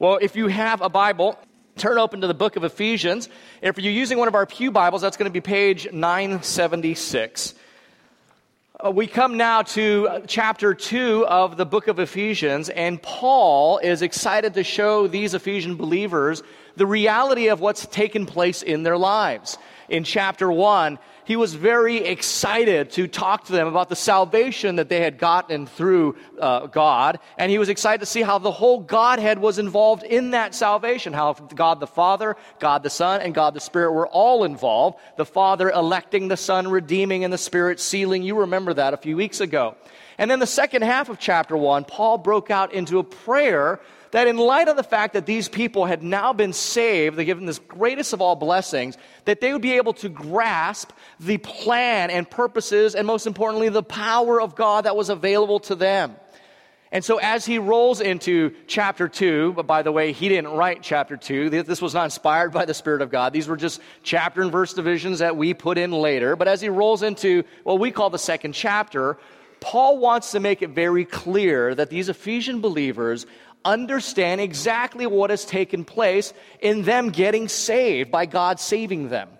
Well, 0.00 0.18
if 0.20 0.34
you 0.34 0.48
have 0.48 0.80
a 0.82 0.88
Bible, 0.88 1.38
turn 1.76 1.98
open 1.98 2.22
to 2.22 2.26
the 2.26 2.34
book 2.34 2.56
of 2.56 2.64
Ephesians. 2.64 3.28
If 3.62 3.78
you're 3.78 3.92
using 3.92 4.18
one 4.18 4.26
of 4.26 4.34
our 4.34 4.44
Pew 4.44 4.72
Bibles, 4.72 5.02
that's 5.02 5.16
going 5.16 5.30
to 5.30 5.32
be 5.32 5.40
page 5.40 5.86
976. 5.92 7.54
Uh, 8.84 8.90
we 8.90 9.06
come 9.06 9.36
now 9.36 9.62
to 9.62 10.08
uh, 10.08 10.20
chapter 10.26 10.74
2 10.74 11.28
of 11.28 11.56
the 11.56 11.64
book 11.64 11.86
of 11.86 12.00
Ephesians, 12.00 12.70
and 12.70 13.00
Paul 13.00 13.78
is 13.78 14.02
excited 14.02 14.54
to 14.54 14.64
show 14.64 15.06
these 15.06 15.32
Ephesian 15.32 15.76
believers 15.76 16.42
the 16.74 16.86
reality 16.86 17.46
of 17.46 17.60
what's 17.60 17.86
taken 17.86 18.26
place 18.26 18.62
in 18.62 18.82
their 18.82 18.98
lives. 18.98 19.58
In 19.88 20.04
chapter 20.04 20.50
1, 20.50 20.98
he 21.24 21.36
was 21.36 21.54
very 21.54 21.98
excited 21.98 22.90
to 22.92 23.06
talk 23.06 23.44
to 23.44 23.52
them 23.52 23.66
about 23.66 23.88
the 23.88 23.96
salvation 23.96 24.76
that 24.76 24.88
they 24.88 25.00
had 25.00 25.18
gotten 25.18 25.66
through 25.66 26.16
uh, 26.38 26.66
God. 26.66 27.18
And 27.38 27.50
he 27.50 27.58
was 27.58 27.68
excited 27.68 28.00
to 28.00 28.06
see 28.06 28.22
how 28.22 28.38
the 28.38 28.50
whole 28.50 28.80
Godhead 28.80 29.38
was 29.38 29.58
involved 29.58 30.02
in 30.02 30.30
that 30.30 30.54
salvation. 30.54 31.12
How 31.12 31.32
God 31.32 31.80
the 31.80 31.86
Father, 31.86 32.36
God 32.60 32.82
the 32.82 32.90
Son, 32.90 33.20
and 33.20 33.34
God 33.34 33.54
the 33.54 33.60
Spirit 33.60 33.92
were 33.92 34.08
all 34.08 34.44
involved. 34.44 34.98
The 35.16 35.24
Father 35.24 35.70
electing 35.70 36.28
the 36.28 36.36
Son, 36.36 36.68
redeeming, 36.68 37.24
and 37.24 37.32
the 37.32 37.38
Spirit 37.38 37.80
sealing. 37.80 38.22
You 38.22 38.40
remember 38.40 38.74
that 38.74 38.94
a 38.94 38.98
few 38.98 39.16
weeks 39.16 39.40
ago. 39.40 39.76
And 40.18 40.30
then 40.30 40.38
the 40.38 40.46
second 40.46 40.82
half 40.82 41.08
of 41.08 41.18
chapter 41.18 41.56
1, 41.56 41.84
Paul 41.84 42.18
broke 42.18 42.50
out 42.50 42.72
into 42.72 42.98
a 42.98 43.04
prayer 43.04 43.80
that 44.14 44.28
in 44.28 44.36
light 44.36 44.68
of 44.68 44.76
the 44.76 44.84
fact 44.84 45.14
that 45.14 45.26
these 45.26 45.48
people 45.48 45.86
had 45.86 46.00
now 46.00 46.32
been 46.32 46.52
saved, 46.52 47.16
they're 47.16 47.24
given 47.24 47.46
this 47.46 47.58
greatest 47.58 48.12
of 48.12 48.20
all 48.20 48.36
blessings, 48.36 48.96
that 49.24 49.40
they 49.40 49.52
would 49.52 49.60
be 49.60 49.72
able 49.72 49.92
to 49.92 50.08
grasp 50.08 50.92
the 51.18 51.36
plan 51.38 52.10
and 52.10 52.30
purposes, 52.30 52.94
and 52.94 53.08
most 53.08 53.26
importantly, 53.26 53.70
the 53.70 53.82
power 53.82 54.40
of 54.40 54.54
God 54.54 54.84
that 54.84 54.94
was 54.94 55.08
available 55.08 55.58
to 55.58 55.74
them. 55.74 56.14
And 56.92 57.04
so, 57.04 57.16
as 57.16 57.44
he 57.44 57.58
rolls 57.58 58.00
into 58.00 58.54
chapter 58.68 59.08
2, 59.08 59.54
but 59.54 59.66
by 59.66 59.82
the 59.82 59.90
way, 59.90 60.12
he 60.12 60.28
didn't 60.28 60.52
write 60.52 60.80
chapter 60.80 61.16
2. 61.16 61.50
This 61.50 61.82
was 61.82 61.92
not 61.92 62.04
inspired 62.04 62.52
by 62.52 62.66
the 62.66 62.74
Spirit 62.74 63.02
of 63.02 63.10
God. 63.10 63.32
These 63.32 63.48
were 63.48 63.56
just 63.56 63.80
chapter 64.04 64.42
and 64.42 64.52
verse 64.52 64.74
divisions 64.74 65.18
that 65.18 65.36
we 65.36 65.54
put 65.54 65.76
in 65.76 65.90
later. 65.90 66.36
But 66.36 66.46
as 66.46 66.60
he 66.60 66.68
rolls 66.68 67.02
into 67.02 67.42
what 67.64 67.80
we 67.80 67.90
call 67.90 68.10
the 68.10 68.18
second 68.20 68.52
chapter, 68.52 69.18
Paul 69.64 69.96
wants 69.96 70.32
to 70.32 70.40
make 70.40 70.60
it 70.60 70.70
very 70.70 71.06
clear 71.06 71.74
that 71.74 71.88
these 71.88 72.10
Ephesian 72.10 72.60
believers 72.60 73.24
understand 73.64 74.42
exactly 74.42 75.06
what 75.06 75.30
has 75.30 75.46
taken 75.46 75.86
place 75.86 76.34
in 76.60 76.82
them 76.82 77.08
getting 77.08 77.48
saved 77.48 78.10
by 78.10 78.26
God 78.26 78.60
saving 78.60 79.08
them. 79.08 79.30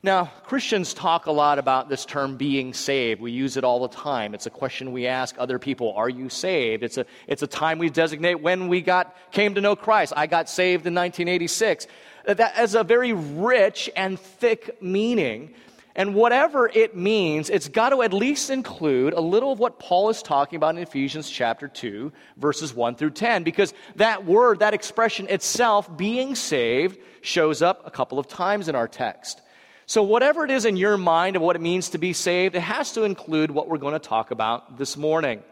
Now, 0.00 0.26
Christians 0.44 0.94
talk 0.94 1.26
a 1.26 1.32
lot 1.32 1.58
about 1.58 1.88
this 1.88 2.04
term 2.04 2.36
being 2.36 2.72
saved. 2.72 3.20
We 3.20 3.32
use 3.32 3.56
it 3.56 3.64
all 3.64 3.80
the 3.80 3.96
time. 3.96 4.32
It's 4.32 4.46
a 4.46 4.50
question 4.50 4.92
we 4.92 5.08
ask 5.08 5.34
other 5.40 5.58
people, 5.58 5.92
are 5.96 6.08
you 6.08 6.28
saved? 6.28 6.84
It's 6.84 6.96
a, 6.96 7.04
it's 7.26 7.42
a 7.42 7.48
time 7.48 7.80
we 7.80 7.90
designate 7.90 8.40
when 8.40 8.68
we 8.68 8.80
got, 8.80 9.16
came 9.32 9.56
to 9.56 9.60
know 9.60 9.74
Christ. 9.74 10.12
I 10.16 10.28
got 10.28 10.48
saved 10.48 10.86
in 10.86 10.94
1986. 10.94 11.88
That 12.26 12.52
has 12.52 12.76
a 12.76 12.84
very 12.84 13.12
rich 13.12 13.90
and 13.96 14.20
thick 14.20 14.80
meaning. 14.80 15.52
And 15.98 16.14
whatever 16.14 16.68
it 16.68 16.94
means, 16.94 17.48
it's 17.48 17.68
got 17.68 17.88
to 17.88 18.02
at 18.02 18.12
least 18.12 18.50
include 18.50 19.14
a 19.14 19.20
little 19.20 19.50
of 19.50 19.58
what 19.58 19.78
Paul 19.78 20.10
is 20.10 20.22
talking 20.22 20.58
about 20.58 20.76
in 20.76 20.82
Ephesians 20.82 21.30
chapter 21.30 21.68
2, 21.68 22.12
verses 22.36 22.74
1 22.74 22.96
through 22.96 23.12
10, 23.12 23.44
because 23.44 23.72
that 23.96 24.26
word, 24.26 24.58
that 24.58 24.74
expression 24.74 25.26
itself, 25.30 25.96
being 25.96 26.34
saved, 26.34 26.98
shows 27.22 27.62
up 27.62 27.86
a 27.86 27.90
couple 27.90 28.18
of 28.18 28.28
times 28.28 28.68
in 28.68 28.74
our 28.74 28.86
text. 28.86 29.40
So, 29.86 30.02
whatever 30.02 30.44
it 30.44 30.50
is 30.50 30.66
in 30.66 30.76
your 30.76 30.98
mind 30.98 31.34
of 31.34 31.40
what 31.40 31.56
it 31.56 31.62
means 31.62 31.88
to 31.90 31.98
be 31.98 32.12
saved, 32.12 32.56
it 32.56 32.60
has 32.60 32.92
to 32.92 33.04
include 33.04 33.50
what 33.50 33.66
we're 33.66 33.78
going 33.78 33.94
to 33.94 33.98
talk 33.98 34.32
about 34.32 34.76
this 34.76 34.98
morning. 34.98 35.42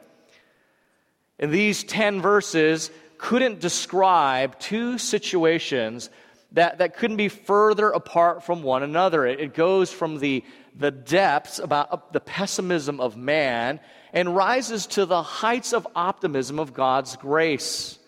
And 1.39 1.53
these 1.53 1.85
10 1.85 2.21
verses 2.21 2.91
couldn't 3.17 3.61
describe 3.61 4.59
two 4.59 4.99
situations 4.99 6.11
that, 6.55 6.79
that 6.79 6.97
couldn't 6.97 7.17
be 7.17 7.29
further 7.29 7.91
apart 7.91 8.45
from 8.45 8.63
one 8.63 8.83
another. 8.83 9.27
It, 9.27 9.41
it 9.41 9.55
goes 9.55 9.93
from 9.93 10.19
the, 10.19 10.45
the 10.77 10.91
depths 10.91 11.59
about 11.59 12.13
the 12.13 12.21
pessimism 12.21 13.01
of 13.01 13.17
man 13.17 13.81
and 14.13 14.35
rises 14.35 14.87
to 14.87 15.05
the 15.05 15.23
heights 15.23 15.73
of 15.73 15.87
optimism 15.97 16.61
of 16.61 16.73
God's 16.73 17.17
grace. 17.17 17.99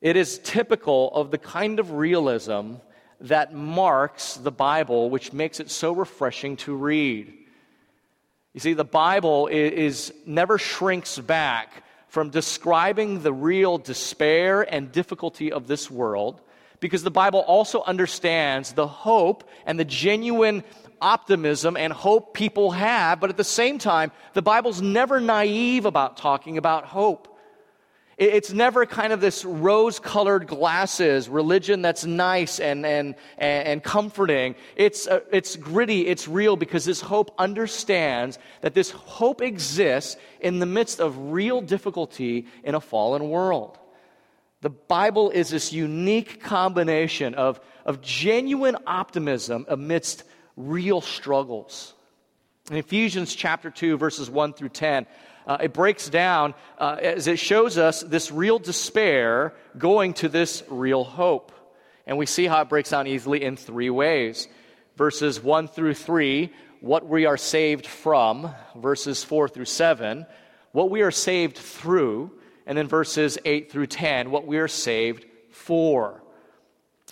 It 0.00 0.16
is 0.16 0.40
typical 0.40 1.14
of 1.14 1.30
the 1.30 1.38
kind 1.38 1.78
of 1.78 1.92
realism 1.92 2.74
that 3.20 3.54
marks 3.54 4.34
the 4.34 4.50
Bible, 4.50 5.08
which 5.08 5.32
makes 5.32 5.60
it 5.60 5.70
so 5.70 5.92
refreshing 5.92 6.56
to 6.58 6.74
read. 6.74 7.32
You 8.52 8.60
see, 8.60 8.74
the 8.74 8.84
Bible 8.84 9.46
is, 9.46 10.10
is 10.10 10.14
never 10.26 10.58
shrinks 10.58 11.16
back 11.18 11.84
from 12.08 12.30
describing 12.30 13.22
the 13.22 13.32
real 13.32 13.78
despair 13.78 14.62
and 14.62 14.90
difficulty 14.90 15.52
of 15.52 15.68
this 15.68 15.88
world 15.88 16.40
because 16.84 17.02
the 17.02 17.10
Bible 17.10 17.40
also 17.40 17.82
understands 17.82 18.74
the 18.74 18.86
hope 18.86 19.48
and 19.64 19.80
the 19.80 19.86
genuine 19.86 20.62
optimism 21.00 21.78
and 21.78 21.90
hope 21.90 22.34
people 22.34 22.72
have, 22.72 23.20
but 23.20 23.30
at 23.30 23.38
the 23.38 23.42
same 23.42 23.78
time, 23.78 24.12
the 24.34 24.42
Bible's 24.42 24.82
never 24.82 25.18
naive 25.18 25.86
about 25.86 26.18
talking 26.18 26.58
about 26.58 26.84
hope. 26.84 27.38
It's 28.18 28.52
never 28.52 28.84
kind 28.84 29.14
of 29.14 29.22
this 29.22 29.46
rose 29.46 29.98
colored 29.98 30.46
glasses 30.46 31.26
religion 31.26 31.80
that's 31.80 32.04
nice 32.04 32.60
and, 32.60 32.84
and, 32.84 33.14
and, 33.38 33.82
comforting. 33.82 34.54
It's, 34.76 35.06
uh, 35.06 35.20
it's 35.32 35.56
gritty, 35.56 36.06
it's 36.06 36.28
real 36.28 36.54
because 36.54 36.84
this 36.84 37.00
hope 37.00 37.34
understands 37.38 38.38
that 38.60 38.74
this 38.74 38.90
hope 38.90 39.40
exists 39.40 40.18
in 40.38 40.58
the 40.58 40.66
midst 40.66 41.00
of 41.00 41.32
real 41.32 41.62
difficulty 41.62 42.46
in 42.62 42.74
a 42.74 42.80
fallen 42.80 43.30
world. 43.30 43.78
The 44.64 44.70
Bible 44.70 45.28
is 45.28 45.50
this 45.50 45.74
unique 45.74 46.42
combination 46.42 47.34
of, 47.34 47.60
of 47.84 48.00
genuine 48.00 48.78
optimism 48.86 49.66
amidst 49.68 50.24
real 50.56 51.02
struggles. 51.02 51.92
In 52.70 52.78
Ephesians 52.78 53.34
chapter 53.34 53.70
2, 53.70 53.98
verses 53.98 54.30
1 54.30 54.54
through 54.54 54.70
10, 54.70 55.04
uh, 55.46 55.58
it 55.60 55.74
breaks 55.74 56.08
down 56.08 56.54
uh, 56.78 56.96
as 56.98 57.26
it 57.26 57.38
shows 57.38 57.76
us 57.76 58.00
this 58.00 58.32
real 58.32 58.58
despair 58.58 59.52
going 59.76 60.14
to 60.14 60.30
this 60.30 60.62
real 60.70 61.04
hope. 61.04 61.52
And 62.06 62.16
we 62.16 62.24
see 62.24 62.46
how 62.46 62.62
it 62.62 62.70
breaks 62.70 62.88
down 62.88 63.06
easily 63.06 63.44
in 63.44 63.58
three 63.58 63.90
ways. 63.90 64.48
Verses 64.96 65.42
1 65.42 65.68
through 65.68 65.92
3, 65.92 66.50
what 66.80 67.06
we 67.06 67.26
are 67.26 67.36
saved 67.36 67.86
from. 67.86 68.50
Verses 68.74 69.24
4 69.24 69.46
through 69.46 69.66
7, 69.66 70.24
what 70.72 70.88
we 70.88 71.02
are 71.02 71.10
saved 71.10 71.58
through 71.58 72.32
and 72.66 72.76
then 72.76 72.88
verses 72.88 73.38
8 73.44 73.70
through 73.70 73.86
10, 73.86 74.30
what 74.30 74.46
we 74.46 74.58
are 74.58 74.68
saved 74.68 75.26
for. 75.50 76.22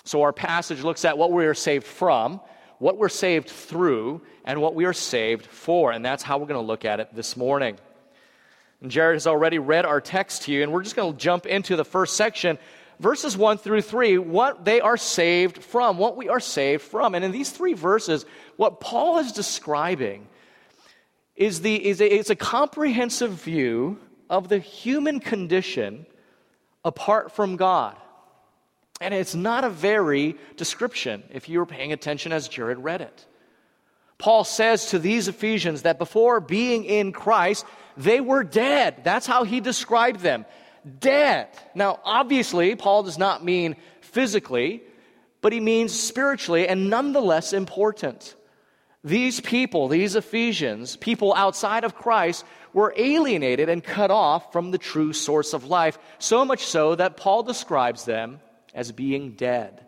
So 0.03 0.21
our 0.23 0.33
passage 0.33 0.83
looks 0.83 1.05
at 1.05 1.17
what 1.17 1.31
we 1.31 1.45
are 1.45 1.53
saved 1.53 1.85
from, 1.85 2.41
what 2.79 2.97
we're 2.97 3.09
saved 3.09 3.49
through, 3.49 4.21
and 4.43 4.61
what 4.61 4.75
we 4.75 4.85
are 4.85 4.93
saved 4.93 5.45
for. 5.45 5.91
And 5.91 6.03
that's 6.03 6.23
how 6.23 6.37
we're 6.37 6.47
going 6.47 6.59
to 6.59 6.65
look 6.65 6.85
at 6.85 6.99
it 6.99 7.13
this 7.13 7.37
morning. 7.37 7.77
And 8.81 8.91
Jared 8.91 9.15
has 9.15 9.27
already 9.27 9.59
read 9.59 9.85
our 9.85 10.01
text 10.01 10.43
to 10.43 10.51
you, 10.51 10.63
and 10.63 10.73
we're 10.73 10.83
just 10.83 10.95
going 10.95 11.13
to 11.13 11.17
jump 11.17 11.45
into 11.45 11.77
the 11.77 11.85
first 11.85 12.17
section, 12.17 12.57
verses 12.99 13.37
1 13.37 13.59
through 13.59 13.81
3, 13.81 14.17
what 14.17 14.65
they 14.65 14.81
are 14.81 14.97
saved 14.97 15.63
from, 15.63 15.97
what 15.97 16.17
we 16.17 16.27
are 16.27 16.41
saved 16.41 16.81
from. 16.81 17.15
And 17.15 17.23
in 17.23 17.31
these 17.31 17.51
three 17.51 17.73
verses, 17.73 18.25
what 18.57 18.81
Paul 18.81 19.19
is 19.19 19.31
describing 19.31 20.27
is, 21.35 21.61
the, 21.61 21.75
is 21.75 22.01
a, 22.01 22.13
it's 22.13 22.29
a 22.29 22.35
comprehensive 22.35 23.31
view 23.31 23.99
of 24.33 24.49
the 24.49 24.57
human 24.57 25.19
condition 25.19 26.07
apart 26.83 27.31
from 27.31 27.55
God. 27.55 27.95
And 28.99 29.13
it's 29.13 29.35
not 29.35 29.63
a 29.63 29.69
very 29.69 30.35
description 30.57 31.21
if 31.31 31.47
you 31.49 31.59
were 31.59 31.67
paying 31.67 31.93
attention 31.93 32.31
as 32.31 32.47
Jared 32.47 32.79
read 32.79 33.01
it. 33.01 33.27
Paul 34.17 34.43
says 34.43 34.87
to 34.87 34.97
these 34.97 35.27
Ephesians 35.27 35.83
that 35.83 35.99
before 35.99 36.39
being 36.39 36.83
in 36.83 37.11
Christ, 37.11 37.63
they 37.95 38.21
were 38.21 38.43
dead. 38.43 39.03
That's 39.03 39.27
how 39.27 39.43
he 39.43 39.59
described 39.59 40.21
them. 40.21 40.47
Dead. 40.99 41.49
Now, 41.75 41.99
obviously, 42.03 42.75
Paul 42.75 43.03
does 43.03 43.19
not 43.19 43.45
mean 43.45 43.75
physically, 44.01 44.81
but 45.41 45.53
he 45.53 45.59
means 45.59 45.93
spiritually 45.93 46.67
and 46.67 46.89
nonetheless 46.89 47.53
important. 47.53 48.33
These 49.03 49.41
people, 49.41 49.89
these 49.89 50.15
Ephesians, 50.15 50.95
people 50.95 51.33
outside 51.33 51.83
of 51.83 51.95
Christ, 51.95 52.45
were 52.71 52.93
alienated 52.95 53.69
and 53.69 53.83
cut 53.83 54.11
off 54.11 54.53
from 54.53 54.71
the 54.71 54.77
true 54.77 55.13
source 55.13 55.53
of 55.53 55.65
life, 55.65 55.97
so 56.19 56.45
much 56.45 56.65
so 56.65 56.95
that 56.95 57.17
Paul 57.17 57.43
describes 57.43 58.05
them 58.05 58.39
as 58.73 58.91
being 58.91 59.31
dead. 59.31 59.85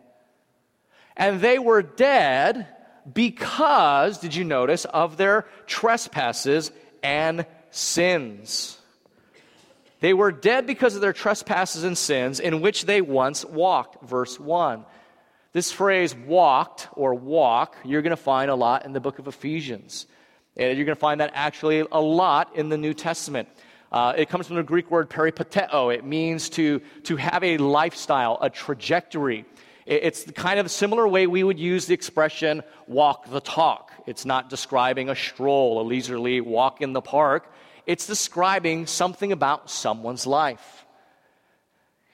And 1.16 1.40
they 1.40 1.58
were 1.58 1.82
dead 1.82 2.66
because, 3.12 4.18
did 4.18 4.34
you 4.34 4.44
notice, 4.44 4.84
of 4.84 5.16
their 5.16 5.46
trespasses 5.66 6.70
and 7.02 7.46
sins. 7.70 8.78
They 10.00 10.12
were 10.12 10.32
dead 10.32 10.66
because 10.66 10.94
of 10.94 11.00
their 11.00 11.12
trespasses 11.12 11.84
and 11.84 11.96
sins 11.96 12.40
in 12.40 12.60
which 12.60 12.84
they 12.84 13.00
once 13.00 13.44
walked. 13.44 14.04
Verse 14.04 14.38
1. 14.38 14.84
This 15.56 15.72
phrase, 15.72 16.14
walked 16.14 16.86
or 16.92 17.14
walk, 17.14 17.78
you're 17.82 18.02
going 18.02 18.10
to 18.10 18.16
find 18.18 18.50
a 18.50 18.54
lot 18.54 18.84
in 18.84 18.92
the 18.92 19.00
book 19.00 19.18
of 19.18 19.26
Ephesians. 19.26 20.04
And 20.54 20.76
you're 20.76 20.84
going 20.84 20.94
to 20.94 21.00
find 21.00 21.22
that 21.22 21.30
actually 21.32 21.80
a 21.90 21.98
lot 21.98 22.54
in 22.56 22.68
the 22.68 22.76
New 22.76 22.92
Testament. 22.92 23.48
Uh, 23.90 24.12
it 24.18 24.28
comes 24.28 24.48
from 24.48 24.56
the 24.56 24.62
Greek 24.62 24.90
word 24.90 25.08
peripateo. 25.08 25.94
It 25.94 26.04
means 26.04 26.50
to, 26.50 26.82
to 27.04 27.16
have 27.16 27.42
a 27.42 27.56
lifestyle, 27.56 28.36
a 28.42 28.50
trajectory. 28.50 29.46
It, 29.86 30.04
it's 30.04 30.24
the 30.24 30.34
kind 30.34 30.60
of 30.60 30.70
similar 30.70 31.08
way 31.08 31.26
we 31.26 31.42
would 31.42 31.58
use 31.58 31.86
the 31.86 31.94
expression 31.94 32.62
walk 32.86 33.30
the 33.30 33.40
talk. 33.40 33.92
It's 34.06 34.26
not 34.26 34.50
describing 34.50 35.08
a 35.08 35.16
stroll, 35.16 35.80
a 35.80 35.84
leisurely 35.84 36.42
walk 36.42 36.82
in 36.82 36.92
the 36.92 37.00
park. 37.00 37.50
It's 37.86 38.06
describing 38.06 38.86
something 38.86 39.32
about 39.32 39.70
someone's 39.70 40.26
life. 40.26 40.85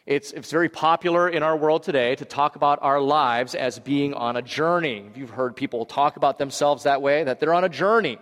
It's, 0.05 0.33
it's 0.33 0.51
very 0.51 0.69
popular 0.69 1.29
in 1.29 1.45
our 1.45 1.57
world 1.57 1.85
today 1.85 2.17
to 2.17 2.25
talk 2.25 2.57
about 2.57 2.81
our 2.83 3.01
lives 3.01 3.55
as 3.55 3.79
being 3.79 4.15
on 4.15 4.37
a 4.37 4.43
journey. 4.43 5.09
You've 5.15 5.31
heard 5.31 5.55
people 5.55 5.87
talk 5.87 6.17
about 6.17 6.39
themselves 6.39 6.83
that 6.83 7.01
way, 7.01 7.23
that 7.23 7.39
they're 7.39 7.55
on 7.55 7.63
a 7.63 7.69
journey. 7.69 8.19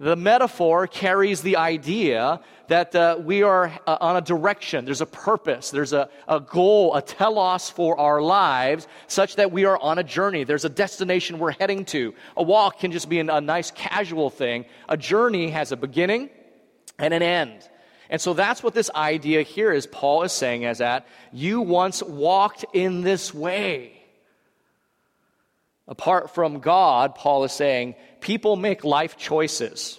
The 0.00 0.16
metaphor 0.16 0.86
carries 0.86 1.42
the 1.42 1.58
idea 1.58 2.40
that 2.68 2.94
uh, 2.94 3.18
we 3.20 3.42
are 3.42 3.78
uh, 3.86 3.98
on 4.00 4.16
a 4.16 4.22
direction, 4.22 4.86
there's 4.86 5.02
a 5.02 5.06
purpose, 5.06 5.70
there's 5.70 5.92
a, 5.92 6.08
a 6.28 6.40
goal, 6.40 6.94
a 6.94 7.02
telos 7.02 7.68
for 7.68 7.98
our 7.98 8.22
lives, 8.22 8.86
such 9.06 9.36
that 9.36 9.52
we 9.52 9.66
are 9.66 9.76
on 9.76 9.98
a 9.98 10.04
journey. 10.04 10.44
There's 10.44 10.64
a 10.64 10.70
destination 10.70 11.38
we're 11.38 11.50
heading 11.50 11.84
to. 11.86 12.14
A 12.38 12.42
walk 12.42 12.78
can 12.78 12.90
just 12.90 13.08
be 13.08 13.18
a 13.18 13.40
nice 13.40 13.70
casual 13.72 14.30
thing. 14.30 14.64
A 14.88 14.96
journey 14.96 15.50
has 15.50 15.72
a 15.72 15.76
beginning 15.76 16.30
and 16.98 17.12
an 17.12 17.22
end. 17.22 17.68
And 18.10 18.20
so 18.20 18.32
that's 18.32 18.62
what 18.62 18.74
this 18.74 18.90
idea 18.94 19.42
here 19.42 19.72
is 19.72 19.86
Paul 19.86 20.22
is 20.22 20.32
saying 20.32 20.62
is 20.62 20.78
that 20.78 21.06
you 21.32 21.60
once 21.60 22.02
walked 22.02 22.64
in 22.72 23.02
this 23.02 23.34
way. 23.34 23.92
Apart 25.86 26.34
from 26.34 26.60
God, 26.60 27.14
Paul 27.14 27.44
is 27.44 27.52
saying, 27.52 27.94
people 28.20 28.56
make 28.56 28.84
life 28.84 29.16
choices 29.16 29.98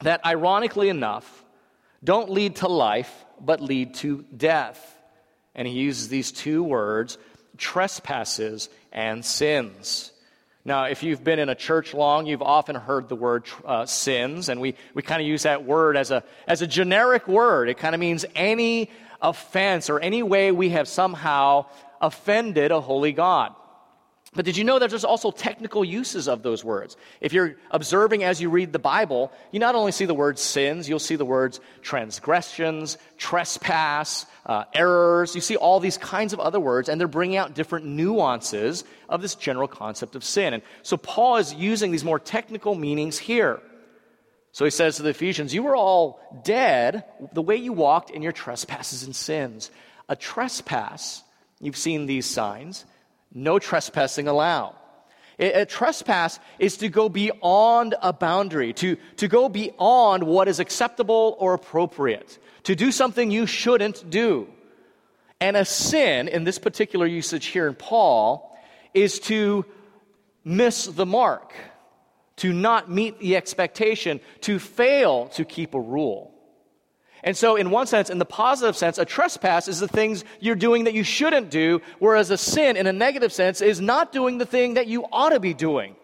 that, 0.00 0.24
ironically 0.26 0.88
enough, 0.88 1.44
don't 2.04 2.30
lead 2.30 2.56
to 2.56 2.68
life, 2.68 3.24
but 3.40 3.60
lead 3.60 3.94
to 3.94 4.24
death. 4.36 4.94
And 5.54 5.66
he 5.66 5.74
uses 5.74 6.08
these 6.08 6.32
two 6.32 6.62
words 6.62 7.18
trespasses 7.56 8.68
and 8.92 9.24
sins. 9.24 10.12
Now, 10.66 10.86
if 10.86 11.04
you've 11.04 11.22
been 11.22 11.38
in 11.38 11.48
a 11.48 11.54
church 11.54 11.94
long, 11.94 12.26
you've 12.26 12.42
often 12.42 12.74
heard 12.74 13.08
the 13.08 13.14
word 13.14 13.46
uh, 13.64 13.86
sins, 13.86 14.48
and 14.48 14.60
we, 14.60 14.74
we 14.94 15.02
kind 15.02 15.22
of 15.22 15.28
use 15.28 15.44
that 15.44 15.64
word 15.64 15.96
as 15.96 16.10
a, 16.10 16.24
as 16.48 16.60
a 16.60 16.66
generic 16.66 17.28
word. 17.28 17.68
It 17.68 17.78
kind 17.78 17.94
of 17.94 18.00
means 18.00 18.24
any 18.34 18.90
offense 19.22 19.88
or 19.88 20.00
any 20.00 20.24
way 20.24 20.50
we 20.50 20.70
have 20.70 20.88
somehow 20.88 21.66
offended 22.00 22.72
a 22.72 22.80
holy 22.80 23.12
God. 23.12 23.54
But 24.36 24.44
did 24.44 24.58
you 24.58 24.64
know 24.64 24.78
that 24.78 24.90
there's 24.90 25.04
also 25.04 25.30
technical 25.30 25.82
uses 25.82 26.28
of 26.28 26.42
those 26.42 26.62
words? 26.62 26.96
If 27.22 27.32
you're 27.32 27.56
observing 27.70 28.22
as 28.22 28.40
you 28.40 28.50
read 28.50 28.70
the 28.70 28.78
Bible, 28.78 29.32
you 29.50 29.58
not 29.58 29.74
only 29.74 29.92
see 29.92 30.04
the 30.04 30.14
words 30.14 30.42
sins, 30.42 30.88
you'll 30.88 30.98
see 30.98 31.16
the 31.16 31.24
words 31.24 31.58
transgressions, 31.80 32.98
trespass, 33.16 34.26
uh, 34.44 34.64
errors. 34.74 35.34
You 35.34 35.40
see 35.40 35.56
all 35.56 35.80
these 35.80 35.96
kinds 35.96 36.34
of 36.34 36.40
other 36.40 36.60
words, 36.60 36.90
and 36.90 37.00
they're 37.00 37.08
bringing 37.08 37.38
out 37.38 37.54
different 37.54 37.86
nuances 37.86 38.84
of 39.08 39.22
this 39.22 39.34
general 39.34 39.68
concept 39.68 40.14
of 40.14 40.22
sin. 40.22 40.52
And 40.52 40.62
so 40.82 40.98
Paul 40.98 41.38
is 41.38 41.54
using 41.54 41.90
these 41.90 42.04
more 42.04 42.18
technical 42.18 42.74
meanings 42.74 43.16
here. 43.16 43.60
So 44.52 44.66
he 44.66 44.70
says 44.70 44.96
to 44.96 45.02
the 45.02 45.10
Ephesians, 45.10 45.54
You 45.54 45.62
were 45.62 45.76
all 45.76 46.20
dead 46.44 47.04
the 47.32 47.42
way 47.42 47.56
you 47.56 47.72
walked 47.72 48.10
in 48.10 48.22
your 48.22 48.32
trespasses 48.32 49.02
and 49.04 49.16
sins. 49.16 49.70
A 50.10 50.16
trespass, 50.16 51.22
you've 51.58 51.76
seen 51.76 52.04
these 52.04 52.26
signs 52.26 52.84
no 53.36 53.58
trespassing 53.58 54.26
allowed. 54.26 54.74
A 55.38 55.66
trespass 55.66 56.40
is 56.58 56.78
to 56.78 56.88
go 56.88 57.10
beyond 57.10 57.94
a 58.00 58.10
boundary, 58.10 58.72
to, 58.72 58.96
to 59.16 59.28
go 59.28 59.50
beyond 59.50 60.22
what 60.22 60.48
is 60.48 60.60
acceptable 60.60 61.36
or 61.38 61.52
appropriate, 61.52 62.38
to 62.62 62.74
do 62.74 62.90
something 62.90 63.30
you 63.30 63.44
shouldn't 63.44 64.08
do. 64.08 64.48
And 65.38 65.58
a 65.58 65.66
sin, 65.66 66.28
in 66.28 66.44
this 66.44 66.58
particular 66.58 67.04
usage 67.04 67.46
here 67.46 67.66
in 67.68 67.74
Paul, 67.74 68.58
is 68.94 69.20
to 69.20 69.66
miss 70.42 70.86
the 70.86 71.04
mark, 71.04 71.52
to 72.36 72.54
not 72.54 72.90
meet 72.90 73.18
the 73.18 73.36
expectation, 73.36 74.20
to 74.40 74.58
fail 74.58 75.28
to 75.28 75.44
keep 75.44 75.74
a 75.74 75.80
rule. 75.80 76.32
And 77.26 77.36
so, 77.36 77.56
in 77.56 77.72
one 77.72 77.88
sense, 77.88 78.08
in 78.08 78.18
the 78.18 78.24
positive 78.24 78.76
sense, 78.76 78.98
a 78.98 79.04
trespass 79.04 79.66
is 79.66 79.80
the 79.80 79.88
things 79.88 80.24
you're 80.38 80.54
doing 80.54 80.84
that 80.84 80.94
you 80.94 81.02
shouldn't 81.02 81.50
do, 81.50 81.82
whereas 81.98 82.30
a 82.30 82.38
sin, 82.38 82.76
in 82.76 82.86
a 82.86 82.92
negative 82.92 83.32
sense, 83.32 83.60
is 83.60 83.80
not 83.80 84.12
doing 84.12 84.38
the 84.38 84.46
thing 84.46 84.74
that 84.74 84.86
you 84.86 85.04
ought 85.10 85.30
to 85.30 85.40
be 85.40 85.52
doing. 85.52 85.96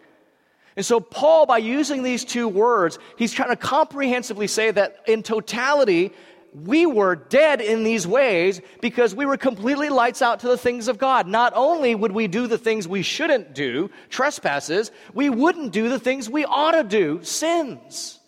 And 0.75 0.85
so, 0.85 0.99
Paul, 0.99 1.45
by 1.45 1.59
using 1.59 2.03
these 2.03 2.25
two 2.25 2.49
words, 2.49 2.99
he's 3.17 3.31
trying 3.31 3.51
to 3.51 3.55
comprehensively 3.55 4.47
say 4.47 4.69
that 4.71 4.97
in 5.07 5.23
totality, 5.23 6.11
we 6.53 6.85
were 6.85 7.15
dead 7.15 7.61
in 7.61 7.85
these 7.85 8.05
ways 8.05 8.59
because 8.81 9.15
we 9.15 9.25
were 9.25 9.37
completely 9.37 9.87
lights 9.87 10.21
out 10.21 10.41
to 10.41 10.49
the 10.49 10.57
things 10.57 10.89
of 10.89 10.97
God. 10.97 11.25
Not 11.25 11.53
only 11.55 11.95
would 11.95 12.11
we 12.11 12.27
do 12.27 12.47
the 12.47 12.57
things 12.57 12.85
we 12.85 13.01
shouldn't 13.01 13.55
do, 13.55 13.89
trespasses, 14.09 14.91
we 15.13 15.29
wouldn't 15.29 15.71
do 15.71 15.87
the 15.87 15.99
things 15.99 16.29
we 16.29 16.43
ought 16.43 16.71
to 16.71 16.83
do, 16.83 17.23
sins. 17.23 18.19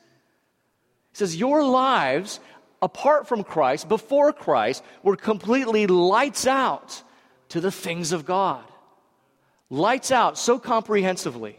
He 1.12 1.18
says, 1.18 1.36
Your 1.36 1.64
lives 1.64 2.40
apart 2.82 3.28
from 3.28 3.44
Christ, 3.44 3.88
before 3.88 4.34
Christ, 4.34 4.84
were 5.04 5.16
completely 5.16 5.88
lights 5.88 6.48
out 6.48 7.02
to 7.50 7.62
the 7.62 7.72
things 7.72 8.12
of 8.12 8.26
God. 8.26 8.64
Lights 9.70 10.12
out 10.12 10.38
so 10.38 10.60
comprehensively. 10.60 11.58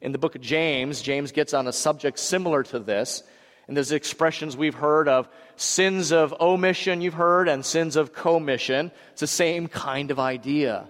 In 0.00 0.12
the 0.12 0.18
book 0.18 0.34
of 0.34 0.42
James, 0.42 1.00
James 1.00 1.32
gets 1.32 1.54
on 1.54 1.68
a 1.68 1.72
subject 1.72 2.18
similar 2.18 2.62
to 2.64 2.78
this. 2.78 3.22
And 3.68 3.76
there's 3.76 3.92
expressions 3.92 4.56
we've 4.56 4.74
heard 4.74 5.08
of 5.08 5.28
sins 5.56 6.10
of 6.10 6.34
omission, 6.40 7.00
you've 7.00 7.14
heard, 7.14 7.48
and 7.48 7.64
sins 7.64 7.96
of 7.96 8.12
commission. 8.12 8.90
It's 9.12 9.20
the 9.20 9.26
same 9.26 9.68
kind 9.68 10.10
of 10.10 10.18
idea. 10.18 10.88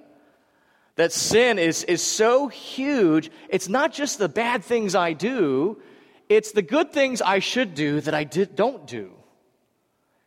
That 0.96 1.12
sin 1.12 1.58
is, 1.58 1.84
is 1.84 2.02
so 2.02 2.48
huge, 2.48 3.30
it's 3.48 3.68
not 3.68 3.92
just 3.92 4.18
the 4.18 4.28
bad 4.28 4.64
things 4.64 4.94
I 4.94 5.12
do, 5.12 5.80
it's 6.36 6.52
the 6.52 6.62
good 6.62 6.92
things 6.92 7.20
I 7.22 7.38
should 7.38 7.74
do 7.74 8.00
that 8.00 8.14
I 8.14 8.24
did, 8.24 8.56
don't 8.56 8.86
do. 8.86 9.12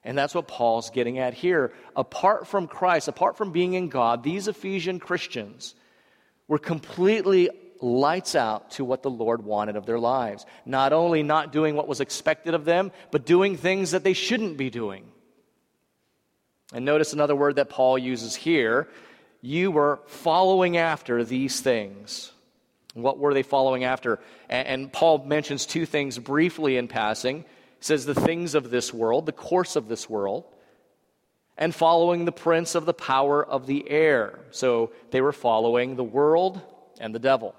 And 0.03 0.17
that's 0.17 0.35
what 0.35 0.47
Paul's 0.47 0.91
getting 0.91 1.17
at 1.17 1.33
here. 1.33 1.73
Apart 1.95 2.47
from 2.47 2.67
Christ, 2.67 3.07
apart 3.07 3.37
from 3.37 3.51
being 3.51 3.73
in 3.73 3.89
God, 3.89 4.23
these 4.23 4.47
Ephesian 4.47 4.99
Christians 4.99 5.73
were 6.47 6.59
completely 6.59 7.49
lights 7.81 8.35
out 8.35 8.71
to 8.71 8.85
what 8.85 9.01
the 9.01 9.09
Lord 9.09 9.43
wanted 9.43 9.75
of 9.75 9.85
their 9.87 9.99
lives. 9.99 10.45
Not 10.65 10.93
only 10.93 11.23
not 11.23 11.51
doing 11.51 11.75
what 11.75 11.87
was 11.87 12.01
expected 12.01 12.53
of 12.53 12.65
them, 12.65 12.91
but 13.09 13.25
doing 13.25 13.57
things 13.57 13.91
that 13.91 14.03
they 14.03 14.13
shouldn't 14.13 14.57
be 14.57 14.69
doing. 14.69 15.05
And 16.71 16.85
notice 16.85 17.13
another 17.13 17.35
word 17.35 17.55
that 17.55 17.69
Paul 17.69 17.97
uses 17.97 18.35
here. 18.35 18.87
You 19.41 19.71
were 19.71 20.01
following 20.05 20.77
after 20.77 21.23
these 21.23 21.61
things. 21.61 22.31
What 22.95 23.19
were 23.19 23.33
they 23.33 23.43
following 23.43 23.83
after? 23.83 24.19
And, 24.49 24.67
and 24.67 24.93
Paul 24.93 25.25
mentions 25.25 25.65
two 25.65 25.85
things 25.85 26.17
briefly 26.17 26.77
in 26.77 26.87
passing. 26.87 27.39
He 27.39 27.45
says, 27.81 28.05
the 28.05 28.15
things 28.15 28.55
of 28.55 28.69
this 28.69 28.93
world, 28.93 29.25
the 29.25 29.33
course 29.33 29.75
of 29.75 29.89
this 29.89 30.09
world, 30.09 30.45
and 31.57 31.75
following 31.75 32.23
the 32.23 32.31
prince 32.31 32.73
of 32.73 32.85
the 32.85 32.93
power 32.93 33.45
of 33.45 33.67
the 33.67 33.89
air. 33.89 34.39
So 34.51 34.91
they 35.11 35.19
were 35.19 35.33
following 35.33 35.97
the 35.97 36.05
world 36.05 36.61
and 36.99 37.13
the 37.13 37.19
devil. 37.19 37.53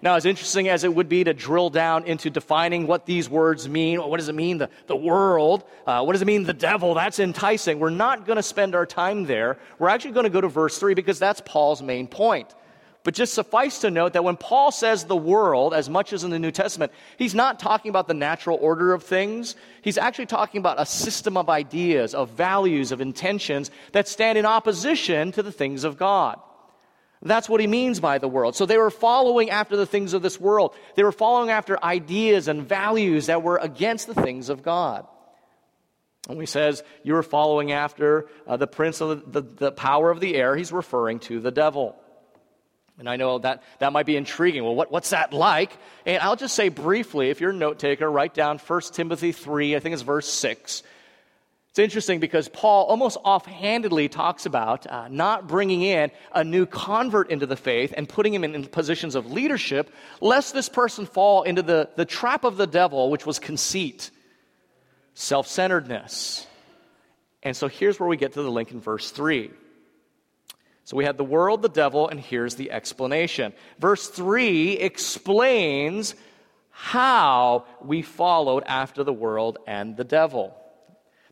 Now, 0.00 0.14
as 0.14 0.24
interesting 0.24 0.68
as 0.68 0.82
it 0.82 0.94
would 0.94 1.10
be 1.10 1.24
to 1.24 1.34
drill 1.34 1.68
down 1.68 2.04
into 2.04 2.30
defining 2.30 2.86
what 2.86 3.04
these 3.04 3.28
words 3.28 3.68
mean, 3.68 4.00
what 4.00 4.16
does 4.18 4.30
it 4.30 4.34
mean, 4.34 4.58
the, 4.58 4.70
the 4.86 4.96
world? 4.96 5.64
Uh, 5.86 6.02
what 6.04 6.12
does 6.12 6.22
it 6.22 6.26
mean, 6.26 6.44
the 6.44 6.54
devil? 6.54 6.94
That's 6.94 7.18
enticing. 7.18 7.80
We're 7.80 7.90
not 7.90 8.24
going 8.24 8.36
to 8.36 8.42
spend 8.42 8.74
our 8.74 8.86
time 8.86 9.24
there. 9.24 9.58
We're 9.78 9.88
actually 9.88 10.12
going 10.12 10.24
to 10.24 10.30
go 10.30 10.40
to 10.40 10.48
verse 10.48 10.78
3 10.78 10.94
because 10.94 11.18
that's 11.18 11.42
Paul's 11.44 11.82
main 11.82 12.06
point. 12.06 12.54
But 13.04 13.14
just 13.14 13.32
suffice 13.32 13.78
to 13.80 13.90
note 13.90 14.12
that 14.14 14.24
when 14.24 14.36
Paul 14.36 14.70
says 14.70 15.04
the 15.04 15.16
world, 15.16 15.72
as 15.72 15.88
much 15.88 16.12
as 16.12 16.24
in 16.24 16.30
the 16.30 16.38
New 16.38 16.50
Testament, 16.50 16.92
he's 17.16 17.34
not 17.34 17.58
talking 17.58 17.90
about 17.90 18.08
the 18.08 18.14
natural 18.14 18.58
order 18.60 18.92
of 18.92 19.02
things. 19.02 19.56
He's 19.82 19.98
actually 19.98 20.26
talking 20.26 20.58
about 20.58 20.80
a 20.80 20.84
system 20.84 21.36
of 21.36 21.48
ideas, 21.48 22.14
of 22.14 22.30
values, 22.30 22.92
of 22.92 23.00
intentions 23.00 23.70
that 23.92 24.08
stand 24.08 24.36
in 24.36 24.44
opposition 24.44 25.32
to 25.32 25.42
the 25.42 25.52
things 25.52 25.84
of 25.84 25.96
God. 25.96 26.40
That's 27.22 27.48
what 27.48 27.60
he 27.60 27.66
means 27.66 27.98
by 27.98 28.18
the 28.18 28.28
world. 28.28 28.54
So 28.54 28.64
they 28.66 28.78
were 28.78 28.90
following 28.90 29.50
after 29.50 29.76
the 29.76 29.86
things 29.86 30.12
of 30.12 30.22
this 30.22 30.40
world. 30.40 30.74
They 30.94 31.02
were 31.02 31.12
following 31.12 31.50
after 31.50 31.82
ideas 31.82 32.46
and 32.46 32.68
values 32.68 33.26
that 33.26 33.42
were 33.42 33.56
against 33.56 34.06
the 34.06 34.14
things 34.14 34.48
of 34.50 34.62
God. 34.62 35.06
When 36.26 36.38
he 36.38 36.46
says 36.46 36.82
you 37.02 37.14
were 37.14 37.22
following 37.22 37.72
after 37.72 38.28
uh, 38.46 38.56
the 38.56 38.66
prince 38.66 39.00
of 39.00 39.32
the, 39.32 39.40
the, 39.40 39.54
the 39.54 39.72
power 39.72 40.10
of 40.10 40.20
the 40.20 40.36
air, 40.36 40.54
he's 40.54 40.72
referring 40.72 41.20
to 41.20 41.40
the 41.40 41.50
devil. 41.50 41.96
And 42.98 43.08
I 43.08 43.16
know 43.16 43.38
that 43.38 43.62
that 43.78 43.92
might 43.92 44.06
be 44.06 44.16
intriguing. 44.16 44.64
Well, 44.64 44.74
what, 44.74 44.90
what's 44.90 45.10
that 45.10 45.32
like? 45.32 45.76
And 46.04 46.20
I'll 46.20 46.36
just 46.36 46.54
say 46.54 46.68
briefly, 46.68 47.30
if 47.30 47.40
you're 47.40 47.50
a 47.50 47.54
note 47.54 47.78
taker, 47.78 48.10
write 48.10 48.34
down 48.34 48.58
1 48.58 48.80
Timothy 48.92 49.32
3, 49.32 49.76
I 49.76 49.80
think 49.80 49.92
it's 49.92 50.02
verse 50.02 50.28
6. 50.28 50.82
It's 51.70 51.78
interesting 51.78 52.18
because 52.18 52.48
Paul 52.48 52.86
almost 52.86 53.18
offhandedly 53.24 54.08
talks 54.08 54.46
about 54.46 54.84
uh, 54.88 55.06
not 55.06 55.46
bringing 55.46 55.82
in 55.82 56.10
a 56.32 56.42
new 56.42 56.66
convert 56.66 57.30
into 57.30 57.46
the 57.46 57.54
faith 57.54 57.94
and 57.96 58.08
putting 58.08 58.34
him 58.34 58.42
in, 58.42 58.56
in 58.56 58.66
positions 58.66 59.14
of 59.14 59.30
leadership, 59.30 59.94
lest 60.20 60.54
this 60.54 60.68
person 60.68 61.06
fall 61.06 61.44
into 61.44 61.62
the, 61.62 61.88
the 61.94 62.04
trap 62.04 62.42
of 62.42 62.56
the 62.56 62.66
devil, 62.66 63.12
which 63.12 63.24
was 63.24 63.38
conceit, 63.38 64.10
self 65.14 65.46
centeredness. 65.46 66.48
And 67.44 67.56
so 67.56 67.68
here's 67.68 68.00
where 68.00 68.08
we 68.08 68.16
get 68.16 68.32
to 68.32 68.42
the 68.42 68.50
link 68.50 68.72
in 68.72 68.80
verse 68.80 69.12
3. 69.12 69.50
So 70.88 70.96
we 70.96 71.04
had 71.04 71.18
the 71.18 71.22
world, 71.22 71.60
the 71.60 71.68
devil, 71.68 72.08
and 72.08 72.18
here's 72.18 72.54
the 72.54 72.70
explanation. 72.70 73.52
Verse 73.78 74.08
3 74.08 74.72
explains 74.78 76.14
how 76.70 77.66
we 77.82 78.00
followed 78.00 78.62
after 78.64 79.04
the 79.04 79.12
world 79.12 79.58
and 79.66 79.98
the 79.98 80.04
devil. 80.04 80.56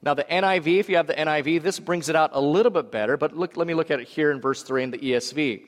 Now, 0.03 0.13
the 0.13 0.25
NIV, 0.25 0.81
if 0.81 0.91
you 0.91 0.97
have 0.97 1.07
the 1.07 1.15
NIV, 1.15 1.63
this 1.63 1.81
brings 1.81 2.11
it 2.11 2.17
out 2.17 2.33
a 2.35 2.41
little 2.41 2.71
bit 2.71 2.93
better, 2.93 3.17
but 3.17 3.35
look, 3.35 3.57
let 3.57 3.67
me 3.67 3.73
look 3.73 3.91
at 3.91 3.99
it 3.99 4.07
here 4.07 4.31
in 4.31 4.43
verse 4.43 4.63
3 4.63 4.83
in 4.83 4.91
the 4.91 4.99
ESV. 4.99 5.63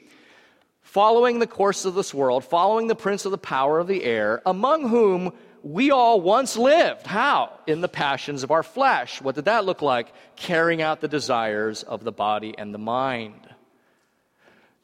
Following 0.83 1.39
the 1.39 1.47
course 1.47 1.87
of 1.87 1.95
this 1.95 2.13
world, 2.13 2.45
following 2.45 2.89
the 2.89 2.95
prince 2.95 3.25
of 3.25 3.31
the 3.31 3.39
power 3.39 3.79
of 3.79 3.87
the 3.87 4.05
air, 4.05 4.43
among 4.45 4.91
whom 4.91 5.33
we 5.63 5.93
all 5.93 6.21
once 6.21 6.59
lived. 6.59 7.07
How? 7.07 7.59
In 7.67 7.81
the 7.81 7.89
passions 7.89 8.43
of 8.43 8.51
our 8.51 8.63
flesh. 8.63 9.23
What 9.23 9.35
did 9.35 9.47
that 9.47 9.65
look 9.65 9.81
like? 9.81 10.13
Carrying 10.37 10.83
out 10.83 11.01
the 11.01 11.09
desires 11.09 11.85
of 11.85 12.05
the 12.05 12.13
body 12.13 12.55
and 12.59 12.75
the 12.75 12.79
mind. 12.79 13.48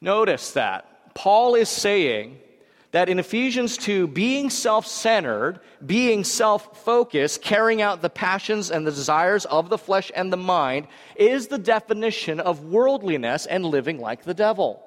Notice 0.05 0.51
that. 0.51 1.15
Paul 1.15 1.55
is 1.55 1.71
saying 1.71 2.39
that 2.91 3.09
in 3.09 3.19
Ephesians 3.19 3.79
2, 3.79 4.09
being 4.09 4.51
self 4.51 4.87
centered, 4.87 5.61
being 5.87 6.25
self 6.25 6.85
focused, 6.85 7.41
carrying 7.41 7.81
out 7.81 8.03
the 8.03 8.11
passions 8.11 8.71
and 8.71 8.87
the 8.87 8.91
desires 8.91 9.47
of 9.47 9.71
the 9.71 9.79
flesh 9.79 10.13
and 10.15 10.31
the 10.31 10.37
mind 10.37 10.89
is 11.17 11.47
the 11.47 11.57
definition 11.57 12.39
of 12.39 12.67
worldliness 12.67 13.47
and 13.47 13.65
living 13.65 13.99
like 13.99 14.25
the 14.25 14.35
devil. 14.35 14.83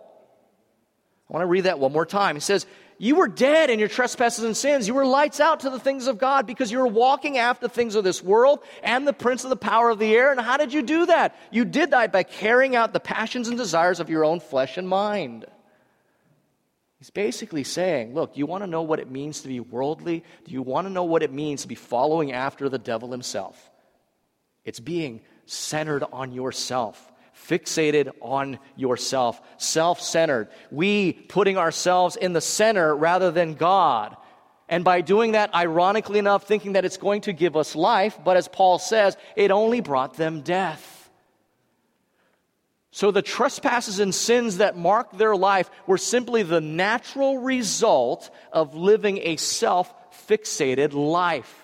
I 1.28 1.34
want 1.34 1.42
to 1.42 1.48
read 1.48 1.62
that 1.62 1.80
one 1.80 1.92
more 1.92 2.06
time. 2.06 2.36
He 2.36 2.40
says, 2.40 2.68
You 3.00 3.16
were 3.16 3.28
dead 3.28 3.70
in 3.70 3.78
your 3.78 3.88
trespasses 3.88 4.44
and 4.44 4.58
sins. 4.58 4.88
You 4.88 4.96
were 4.96 5.06
lights 5.06 5.40
out 5.40 5.60
to 5.60 5.70
the 5.70 5.80
things 5.80 6.08
of 6.08 6.18
God 6.18 6.48
because 6.48 6.72
you 6.72 6.80
were 6.80 6.88
walking 6.88 7.38
after 7.38 7.68
the 7.68 7.74
things 7.74 7.94
of 7.94 8.04
this 8.04 8.24
world 8.24 8.60
and 8.82 9.08
the 9.08 9.14
prince 9.14 9.44
of 9.44 9.52
the 9.52 9.56
power 9.56 9.90
of 9.92 10.00
the 10.00 10.16
air. 10.16 10.32
And 10.32 10.42
how 10.42 10.58
did 10.58 10.74
you 10.74 10.82
do 10.82 11.06
that? 11.06 11.36
You 11.52 11.64
did 11.64 11.92
that 11.92 12.12
by 12.12 12.24
carrying 12.24 12.76
out 12.76 12.94
the 12.94 13.00
passions 13.00 13.48
and 13.48 13.58
desires 13.58 14.00
of 14.00 14.10
your 14.10 14.26
own 14.26 14.40
flesh 14.40 14.78
and 14.78 14.90
mind. 14.90 15.46
He's 16.98 17.12
basically 17.12 17.64
saying, 17.64 18.16
look, 18.16 18.36
you 18.36 18.48
want 18.48 18.64
to 18.64 18.68
know 18.68 18.82
what 18.82 19.00
it 19.00 19.12
means 19.12 19.42
to 19.42 19.48
be 19.48 19.60
worldly? 19.60 20.24
Do 20.46 20.52
you 20.52 20.64
want 20.64 20.88
to 20.88 20.94
know 20.94 21.04
what 21.04 21.22
it 21.22 21.32
means 21.32 21.62
to 21.62 21.68
be 21.68 21.76
following 21.76 22.32
after 22.32 22.70
the 22.70 22.80
devil 22.80 23.12
himself? 23.12 23.70
It's 24.66 24.80
being 24.80 25.22
centered 25.46 26.04
on 26.12 26.34
yourself, 26.34 27.12
fixated 27.46 28.12
on 28.22 28.60
yourself, 28.76 29.42
self 29.58 30.02
centered. 30.02 30.50
We 30.72 31.14
putting 31.14 31.58
ourselves 31.58 32.16
in 32.16 32.34
the 32.34 32.42
center 32.42 32.96
rather 32.96 33.32
than 33.32 33.54
God. 33.54 34.18
And 34.70 34.84
by 34.84 35.02
doing 35.02 35.32
that, 35.32 35.54
ironically 35.56 36.20
enough, 36.20 36.44
thinking 36.44 36.74
that 36.74 36.84
it's 36.84 36.98
going 36.98 37.22
to 37.22 37.34
give 37.34 37.56
us 37.56 37.76
life, 37.76 38.20
but 38.24 38.36
as 38.36 38.48
Paul 38.48 38.80
says, 38.80 39.16
it 39.36 39.50
only 39.50 39.80
brought 39.80 40.16
them 40.16 40.42
death. 40.42 41.10
So 42.92 43.12
the 43.12 43.22
trespasses 43.22 44.00
and 44.00 44.14
sins 44.14 44.58
that 44.58 44.76
marked 44.76 45.18
their 45.18 45.36
life 45.36 45.70
were 45.86 46.00
simply 46.00 46.44
the 46.44 46.62
natural 46.62 47.38
result 47.38 48.30
of 48.52 48.76
living 48.76 49.20
a 49.20 49.38
self 49.38 49.94
fixated 50.28 50.94
life. 50.94 51.64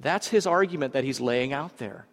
That's 0.00 0.28
his 0.28 0.46
argument 0.46 0.92
that 0.92 1.02
he's 1.02 1.20
laying 1.20 1.52
out 1.52 1.78
there. 1.78 2.06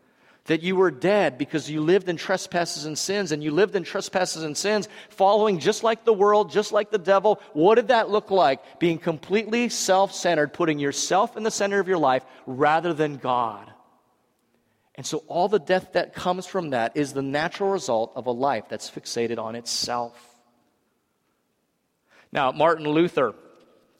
That 0.46 0.62
you 0.62 0.75
were 0.75 0.92
dead 0.92 1.40
because 1.40 1.70
you 1.70 1.82
lived 1.82 2.08
in 2.08 2.18
trespasses 2.18 2.86
and 2.86 2.98
sins, 2.98 3.32
and 3.32 3.44
you 3.44 3.50
lived 3.50 3.75
in 3.75 3.84
trespasses 3.84 4.44
and 4.44 4.56
sins, 4.56 4.88
following 5.10 5.60
just 5.60 5.84
like 5.84 6.06
the 6.06 6.14
world, 6.14 6.52
just 6.52 6.72
like 6.72 6.92
the 6.92 7.00
devil. 7.00 7.42
What 7.54 7.75
did 7.75 7.88
that 7.88 8.10
look 8.10 8.30
like? 8.30 8.80
Being 8.80 9.00
completely 9.00 9.70
self 9.70 10.14
centered, 10.14 10.54
putting 10.54 10.78
yourself 10.78 11.36
in 11.36 11.44
the 11.44 11.50
center 11.50 11.80
of 11.80 11.88
your 11.88 11.98
life 11.98 12.24
rather 12.46 12.94
than 12.94 13.18
God. 13.18 13.72
And 14.96 15.06
so, 15.06 15.24
all 15.28 15.50
the 15.50 15.60
death 15.60 15.94
that 15.94 16.14
comes 16.14 16.46
from 16.46 16.70
that 16.70 16.96
is 16.96 17.12
the 17.12 17.22
natural 17.22 17.72
result 17.72 18.14
of 18.16 18.28
a 18.28 18.32
life 18.32 18.66
that's 18.70 18.90
fixated 18.90 19.38
on 19.38 19.56
itself. 19.56 20.14
Now, 22.32 22.52
Martin 22.52 22.88
Luther, 22.88 23.34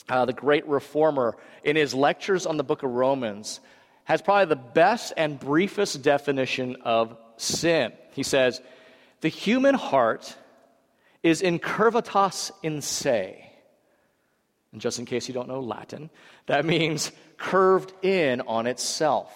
uh, 0.08 0.26
the 0.26 0.34
great 0.34 0.68
reformer, 0.68 1.38
in 1.64 1.76
his 1.76 1.94
lectures 1.94 2.46
on 2.46 2.58
the 2.58 2.64
book 2.64 2.84
of 2.84 2.92
Romans, 2.92 3.60
has 4.06 4.22
probably 4.22 4.46
the 4.46 4.56
best 4.56 5.14
and 5.18 5.40
briefest 5.40 6.02
definition 6.02 6.78
of 6.84 7.16
sin. 7.38 7.92
He 8.14 8.24
says, 8.24 8.62
The 9.22 9.30
human 9.30 9.76
heart 9.76 10.36
is 11.22 11.42
incurvatus 11.42 12.52
in 12.64 12.82
se. 12.82 13.52
And 14.72 14.82
just 14.82 15.00
in 15.00 15.06
case 15.06 15.28
you 15.28 15.34
don't 15.34 15.48
know 15.48 15.60
Latin, 15.60 16.10
that 16.48 16.66
means 16.76 17.12
curved 17.38 17.94
in 18.04 18.42
on 18.42 18.68
itself 18.68 19.32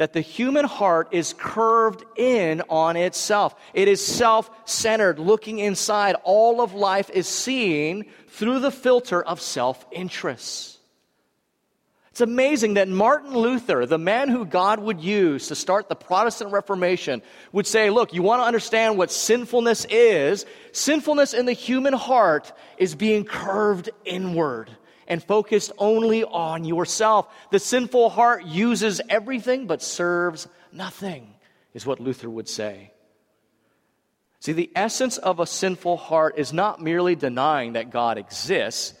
that 0.00 0.14
the 0.14 0.22
human 0.22 0.64
heart 0.64 1.08
is 1.10 1.34
curved 1.34 2.02
in 2.16 2.62
on 2.70 2.96
itself. 2.96 3.54
It 3.74 3.86
is 3.86 4.02
self 4.02 4.50
centered, 4.64 5.18
looking 5.18 5.58
inside. 5.58 6.16
All 6.24 6.62
of 6.62 6.72
life 6.72 7.10
is 7.10 7.28
seen 7.28 8.06
through 8.28 8.60
the 8.60 8.70
filter 8.70 9.22
of 9.22 9.42
self 9.42 9.84
interest. 9.92 10.79
It's 12.10 12.20
amazing 12.20 12.74
that 12.74 12.88
Martin 12.88 13.32
Luther, 13.36 13.86
the 13.86 13.98
man 13.98 14.28
who 14.28 14.44
God 14.44 14.80
would 14.80 15.00
use 15.00 15.46
to 15.48 15.54
start 15.54 15.88
the 15.88 15.94
Protestant 15.94 16.50
Reformation, 16.50 17.22
would 17.52 17.68
say, 17.68 17.88
Look, 17.88 18.12
you 18.12 18.22
want 18.22 18.42
to 18.42 18.46
understand 18.46 18.98
what 18.98 19.12
sinfulness 19.12 19.86
is? 19.88 20.44
Sinfulness 20.72 21.34
in 21.34 21.46
the 21.46 21.52
human 21.52 21.94
heart 21.94 22.52
is 22.78 22.96
being 22.96 23.24
curved 23.24 23.90
inward 24.04 24.70
and 25.06 25.22
focused 25.22 25.70
only 25.78 26.24
on 26.24 26.64
yourself. 26.64 27.28
The 27.52 27.60
sinful 27.60 28.10
heart 28.10 28.44
uses 28.44 29.00
everything 29.08 29.66
but 29.66 29.80
serves 29.80 30.48
nothing, 30.72 31.34
is 31.74 31.86
what 31.86 32.00
Luther 32.00 32.28
would 32.30 32.48
say. 32.48 32.92
See, 34.40 34.52
the 34.52 34.70
essence 34.74 35.16
of 35.18 35.38
a 35.38 35.46
sinful 35.46 35.96
heart 35.96 36.38
is 36.38 36.52
not 36.52 36.82
merely 36.82 37.14
denying 37.14 37.74
that 37.74 37.90
God 37.90 38.18
exists, 38.18 38.94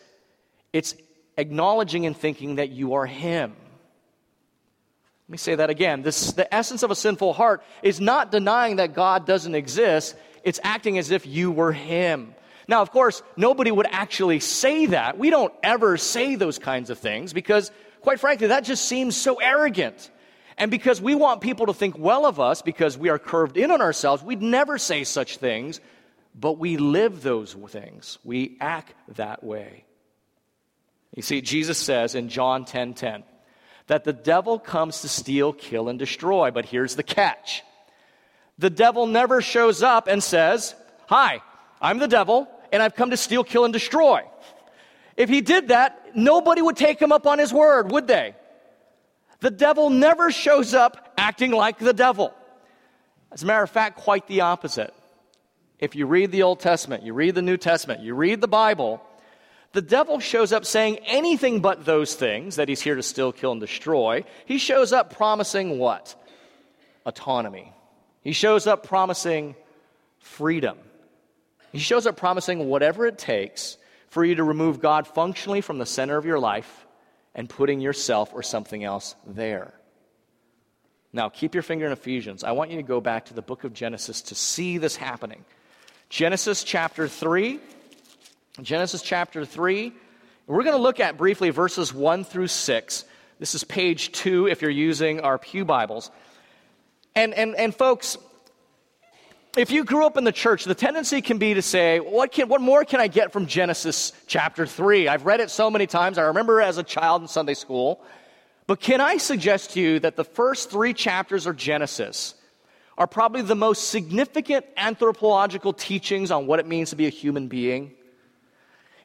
it's 0.72 0.94
acknowledging 1.40 2.06
and 2.06 2.16
thinking 2.16 2.56
that 2.56 2.70
you 2.70 2.94
are 2.94 3.06
Him. 3.06 3.56
Let 5.28 5.32
me 5.32 5.38
say 5.38 5.54
that 5.54 5.70
again. 5.70 6.02
This, 6.02 6.32
the 6.32 6.52
essence 6.52 6.82
of 6.82 6.90
a 6.90 6.96
sinful 6.96 7.32
heart 7.32 7.62
is 7.82 8.00
not 8.00 8.30
denying 8.30 8.76
that 8.76 8.94
God 8.94 9.26
doesn't 9.26 9.54
exist, 9.54 10.16
it's 10.44 10.60
acting 10.62 10.98
as 10.98 11.10
if 11.10 11.26
you 11.26 11.50
were 11.50 11.72
Him. 11.72 12.34
Now, 12.68 12.82
of 12.82 12.92
course, 12.92 13.22
nobody 13.36 13.72
would 13.72 13.88
actually 13.90 14.38
say 14.40 14.86
that. 14.86 15.18
We 15.18 15.30
don't 15.30 15.52
ever 15.62 15.96
say 15.96 16.36
those 16.36 16.58
kinds 16.58 16.88
of 16.88 17.00
things 17.00 17.32
because, 17.32 17.72
quite 18.00 18.20
frankly, 18.20 18.48
that 18.48 18.64
just 18.64 18.84
seems 18.84 19.16
so 19.16 19.36
arrogant. 19.36 20.10
And 20.56 20.70
because 20.70 21.00
we 21.00 21.14
want 21.14 21.40
people 21.40 21.66
to 21.66 21.74
think 21.74 21.98
well 21.98 22.26
of 22.26 22.38
us 22.38 22.62
because 22.62 22.96
we 22.96 23.08
are 23.08 23.18
curved 23.18 23.56
in 23.56 23.70
on 23.70 23.80
ourselves, 23.80 24.22
we'd 24.22 24.42
never 24.42 24.78
say 24.78 25.04
such 25.04 25.38
things, 25.38 25.80
but 26.34 26.58
we 26.58 26.76
live 26.76 27.22
those 27.22 27.54
things. 27.68 28.18
We 28.24 28.56
act 28.60 28.94
that 29.16 29.42
way. 29.42 29.84
You 31.14 31.22
see, 31.22 31.40
Jesus 31.40 31.78
says 31.78 32.14
in 32.14 32.28
John 32.28 32.64
10:10 32.64 32.66
10, 32.66 32.94
10, 32.94 33.24
that 33.88 34.04
the 34.04 34.12
devil 34.12 34.58
comes 34.58 35.00
to 35.00 35.08
steal, 35.08 35.52
kill, 35.52 35.88
and 35.88 35.98
destroy. 35.98 36.50
But 36.50 36.66
here's 36.66 36.94
the 36.94 37.02
catch. 37.02 37.62
The 38.58 38.70
devil 38.70 39.06
never 39.06 39.40
shows 39.40 39.82
up 39.82 40.06
and 40.06 40.22
says, 40.22 40.74
Hi, 41.08 41.42
I'm 41.80 41.98
the 41.98 42.06
devil 42.06 42.48
and 42.72 42.82
I've 42.82 42.94
come 42.94 43.10
to 43.10 43.16
steal, 43.16 43.44
kill, 43.44 43.64
and 43.64 43.72
destroy. 43.72 44.22
If 45.16 45.28
he 45.28 45.40
did 45.40 45.68
that, 45.68 46.14
nobody 46.14 46.62
would 46.62 46.76
take 46.76 47.00
him 47.00 47.12
up 47.12 47.26
on 47.26 47.38
his 47.38 47.52
word, 47.52 47.90
would 47.90 48.06
they? 48.06 48.34
The 49.40 49.50
devil 49.50 49.90
never 49.90 50.30
shows 50.30 50.74
up 50.74 51.12
acting 51.16 51.50
like 51.50 51.78
the 51.78 51.92
devil. 51.92 52.32
As 53.32 53.42
a 53.42 53.46
matter 53.46 53.62
of 53.62 53.70
fact, 53.70 53.98
quite 53.98 54.26
the 54.26 54.42
opposite. 54.42 54.94
If 55.78 55.94
you 55.94 56.06
read 56.06 56.30
the 56.30 56.42
Old 56.42 56.60
Testament, 56.60 57.02
you 57.02 57.14
read 57.14 57.34
the 57.34 57.42
New 57.42 57.56
Testament, 57.56 58.00
you 58.00 58.14
read 58.14 58.40
the 58.40 58.48
Bible, 58.48 59.02
the 59.72 59.82
devil 59.82 60.18
shows 60.18 60.52
up 60.52 60.64
saying 60.64 60.98
anything 61.06 61.60
but 61.60 61.84
those 61.84 62.14
things 62.14 62.56
that 62.56 62.68
he's 62.68 62.80
here 62.80 62.96
to 62.96 63.02
steal, 63.02 63.32
kill, 63.32 63.52
and 63.52 63.60
destroy. 63.60 64.24
He 64.44 64.58
shows 64.58 64.92
up 64.92 65.14
promising 65.14 65.78
what? 65.78 66.14
Autonomy. 67.06 67.72
He 68.22 68.32
shows 68.32 68.66
up 68.66 68.86
promising 68.86 69.54
freedom. 70.18 70.76
He 71.72 71.78
shows 71.78 72.06
up 72.06 72.16
promising 72.16 72.68
whatever 72.68 73.06
it 73.06 73.16
takes 73.16 73.78
for 74.08 74.24
you 74.24 74.34
to 74.34 74.44
remove 74.44 74.80
God 74.80 75.06
functionally 75.06 75.60
from 75.60 75.78
the 75.78 75.86
center 75.86 76.16
of 76.16 76.24
your 76.26 76.40
life 76.40 76.86
and 77.34 77.48
putting 77.48 77.80
yourself 77.80 78.32
or 78.34 78.42
something 78.42 78.82
else 78.82 79.14
there. 79.24 79.72
Now, 81.12 81.28
keep 81.28 81.54
your 81.54 81.62
finger 81.62 81.86
in 81.86 81.92
Ephesians. 81.92 82.42
I 82.44 82.52
want 82.52 82.70
you 82.70 82.76
to 82.76 82.82
go 82.82 83.00
back 83.00 83.26
to 83.26 83.34
the 83.34 83.42
book 83.42 83.64
of 83.64 83.72
Genesis 83.72 84.22
to 84.22 84.34
see 84.34 84.78
this 84.78 84.96
happening. 84.96 85.44
Genesis 86.08 86.64
chapter 86.64 87.06
3. 87.06 87.60
Genesis 88.60 89.00
chapter 89.02 89.44
3. 89.44 89.92
We're 90.46 90.64
going 90.64 90.76
to 90.76 90.82
look 90.82 90.98
at 90.98 91.16
briefly 91.16 91.50
verses 91.50 91.94
1 91.94 92.24
through 92.24 92.48
6. 92.48 93.04
This 93.38 93.54
is 93.54 93.64
page 93.64 94.12
two 94.12 94.48
if 94.48 94.60
you're 94.60 94.70
using 94.70 95.20
our 95.20 95.38
Pew 95.38 95.64
Bibles. 95.64 96.10
And, 97.14 97.32
and, 97.32 97.54
and 97.54 97.74
folks, 97.74 98.18
if 99.56 99.70
you 99.70 99.84
grew 99.84 100.04
up 100.04 100.16
in 100.16 100.24
the 100.24 100.32
church, 100.32 100.64
the 100.64 100.74
tendency 100.74 101.22
can 101.22 101.38
be 101.38 101.54
to 101.54 101.62
say, 101.62 102.00
what, 102.00 102.32
can, 102.32 102.48
what 102.48 102.60
more 102.60 102.84
can 102.84 103.00
I 103.00 103.06
get 103.06 103.32
from 103.32 103.46
Genesis 103.46 104.12
chapter 104.26 104.66
3? 104.66 105.08
I've 105.08 105.24
read 105.24 105.40
it 105.40 105.50
so 105.50 105.70
many 105.70 105.86
times. 105.86 106.18
I 106.18 106.22
remember 106.22 106.60
as 106.60 106.76
a 106.76 106.82
child 106.82 107.22
in 107.22 107.28
Sunday 107.28 107.54
school. 107.54 108.02
But 108.66 108.80
can 108.80 109.00
I 109.00 109.16
suggest 109.16 109.70
to 109.72 109.80
you 109.80 110.00
that 110.00 110.16
the 110.16 110.24
first 110.24 110.70
three 110.70 110.92
chapters 110.92 111.46
of 111.46 111.56
Genesis 111.56 112.34
are 112.98 113.06
probably 113.06 113.42
the 113.42 113.56
most 113.56 113.88
significant 113.88 114.66
anthropological 114.76 115.72
teachings 115.72 116.32
on 116.32 116.46
what 116.46 116.58
it 116.58 116.66
means 116.66 116.90
to 116.90 116.96
be 116.96 117.06
a 117.06 117.10
human 117.10 117.46
being? 117.46 117.92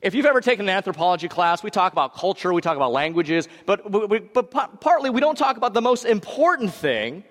If 0.06 0.14
you've 0.14 0.28
ever 0.28 0.40
taken 0.40 0.70
an 0.70 0.76
anthropology 0.76 1.28
class, 1.28 1.64
we 1.64 1.72
talk 1.72 1.92
about 1.92 2.14
culture, 2.14 2.54
we 2.54 2.62
talk 2.62 2.76
about 2.76 2.92
languages, 2.92 3.50
but, 3.66 3.92
but, 3.92 4.36
but 4.36 4.80
partly 4.80 5.10
we 5.10 5.20
don't 5.20 5.36
talk 5.36 5.58
about 5.58 5.74
the 5.74 5.82
most 5.82 6.06
important 6.06 6.76
thing, 6.76 7.24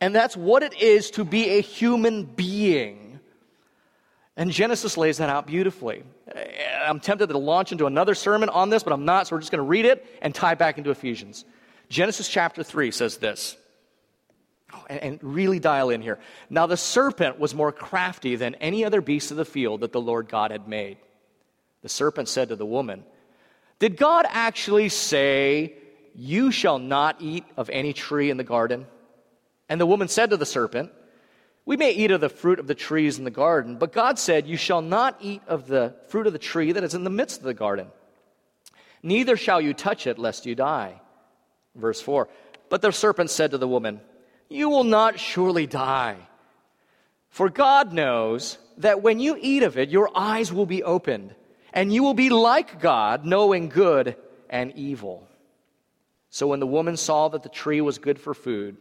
and 0.00 0.14
that's 0.14 0.34
what 0.34 0.62
it 0.62 0.72
is 0.80 1.10
to 1.10 1.24
be 1.24 1.50
a 1.50 1.60
human 1.60 2.24
being. 2.24 3.20
And 4.34 4.50
Genesis 4.50 4.96
lays 4.96 5.18
that 5.18 5.28
out 5.28 5.46
beautifully. 5.46 6.04
Uh, 6.34 6.40
I'm 6.86 7.00
tempted 7.00 7.26
to 7.26 7.36
launch 7.36 7.70
into 7.70 7.84
another 7.84 8.14
sermon 8.14 8.48
on 8.48 8.70
this, 8.70 8.82
but 8.82 8.94
I'm 8.94 9.04
not, 9.04 9.26
so 9.26 9.36
we're 9.36 9.40
just 9.40 9.52
going 9.52 9.62
to 9.62 9.68
read 9.68 9.84
it 9.84 10.06
and 10.22 10.34
tie 10.34 10.54
back 10.54 10.78
into 10.78 10.88
Ephesians. 10.88 11.44
Genesis 11.90 12.28
chapter 12.28 12.62
3 12.62 12.92
says 12.92 13.18
this. 13.18 13.58
Oh, 14.72 14.86
and 14.88 15.18
really 15.20 15.58
dial 15.58 15.90
in 15.90 16.00
here. 16.00 16.18
Now, 16.48 16.64
the 16.64 16.78
serpent 16.78 17.38
was 17.38 17.54
more 17.54 17.72
crafty 17.72 18.36
than 18.36 18.54
any 18.54 18.86
other 18.86 19.02
beast 19.02 19.32
of 19.32 19.36
the 19.36 19.44
field 19.44 19.82
that 19.82 19.92
the 19.92 20.00
Lord 20.00 20.30
God 20.30 20.50
had 20.50 20.66
made. 20.66 20.96
The 21.82 21.88
serpent 21.88 22.28
said 22.28 22.48
to 22.48 22.56
the 22.56 22.66
woman, 22.66 23.04
Did 23.78 23.96
God 23.96 24.26
actually 24.28 24.88
say, 24.88 25.74
You 26.14 26.50
shall 26.50 26.78
not 26.78 27.16
eat 27.20 27.44
of 27.56 27.70
any 27.70 27.92
tree 27.92 28.30
in 28.30 28.36
the 28.36 28.44
garden? 28.44 28.86
And 29.68 29.80
the 29.80 29.86
woman 29.86 30.08
said 30.08 30.30
to 30.30 30.36
the 30.36 30.46
serpent, 30.46 30.92
We 31.64 31.76
may 31.76 31.92
eat 31.92 32.10
of 32.10 32.20
the 32.20 32.28
fruit 32.28 32.58
of 32.58 32.66
the 32.66 32.74
trees 32.74 33.18
in 33.18 33.24
the 33.24 33.30
garden, 33.30 33.78
but 33.78 33.92
God 33.92 34.18
said, 34.18 34.46
You 34.46 34.56
shall 34.56 34.82
not 34.82 35.16
eat 35.20 35.42
of 35.46 35.66
the 35.66 35.94
fruit 36.08 36.26
of 36.26 36.32
the 36.32 36.38
tree 36.38 36.72
that 36.72 36.84
is 36.84 36.94
in 36.94 37.04
the 37.04 37.10
midst 37.10 37.38
of 37.38 37.44
the 37.44 37.54
garden. 37.54 37.88
Neither 39.02 39.36
shall 39.36 39.60
you 39.60 39.74
touch 39.74 40.06
it, 40.06 40.18
lest 40.18 40.46
you 40.46 40.54
die. 40.54 41.00
Verse 41.74 42.00
4 42.00 42.28
But 42.68 42.82
the 42.82 42.92
serpent 42.92 43.30
said 43.30 43.50
to 43.50 43.58
the 43.58 43.68
woman, 43.68 44.00
You 44.48 44.68
will 44.68 44.84
not 44.84 45.18
surely 45.18 45.66
die. 45.66 46.16
For 47.30 47.48
God 47.48 47.92
knows 47.92 48.58
that 48.78 49.02
when 49.02 49.18
you 49.18 49.36
eat 49.40 49.62
of 49.62 49.78
it, 49.78 49.88
your 49.88 50.10
eyes 50.14 50.52
will 50.52 50.66
be 50.66 50.82
opened, 50.82 51.34
and 51.72 51.92
you 51.92 52.02
will 52.02 52.14
be 52.14 52.30
like 52.30 52.80
God, 52.80 53.24
knowing 53.24 53.68
good 53.68 54.16
and 54.50 54.72
evil. 54.76 55.26
So 56.30 56.46
when 56.46 56.60
the 56.60 56.66
woman 56.66 56.96
saw 56.96 57.28
that 57.28 57.42
the 57.42 57.48
tree 57.48 57.80
was 57.80 57.98
good 57.98 58.18
for 58.18 58.34
food, 58.34 58.76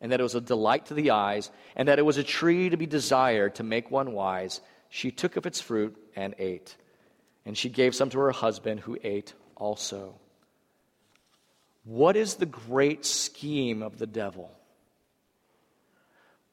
and 0.00 0.12
that 0.12 0.20
it 0.20 0.22
was 0.22 0.34
a 0.34 0.40
delight 0.40 0.86
to 0.86 0.94
the 0.94 1.10
eyes, 1.10 1.50
and 1.76 1.88
that 1.88 1.98
it 1.98 2.04
was 2.04 2.16
a 2.16 2.24
tree 2.24 2.70
to 2.70 2.76
be 2.76 2.86
desired 2.86 3.54
to 3.56 3.62
make 3.62 3.90
one 3.90 4.12
wise, 4.12 4.60
she 4.88 5.10
took 5.10 5.36
of 5.36 5.46
its 5.46 5.60
fruit 5.60 5.96
and 6.16 6.34
ate. 6.38 6.76
And 7.44 7.56
she 7.56 7.68
gave 7.68 7.94
some 7.94 8.10
to 8.10 8.18
her 8.18 8.32
husband, 8.32 8.80
who 8.80 8.98
ate 9.02 9.34
also. 9.56 10.14
What 11.84 12.16
is 12.16 12.34
the 12.34 12.46
great 12.46 13.04
scheme 13.04 13.82
of 13.82 13.98
the 13.98 14.06
devil? 14.06 14.50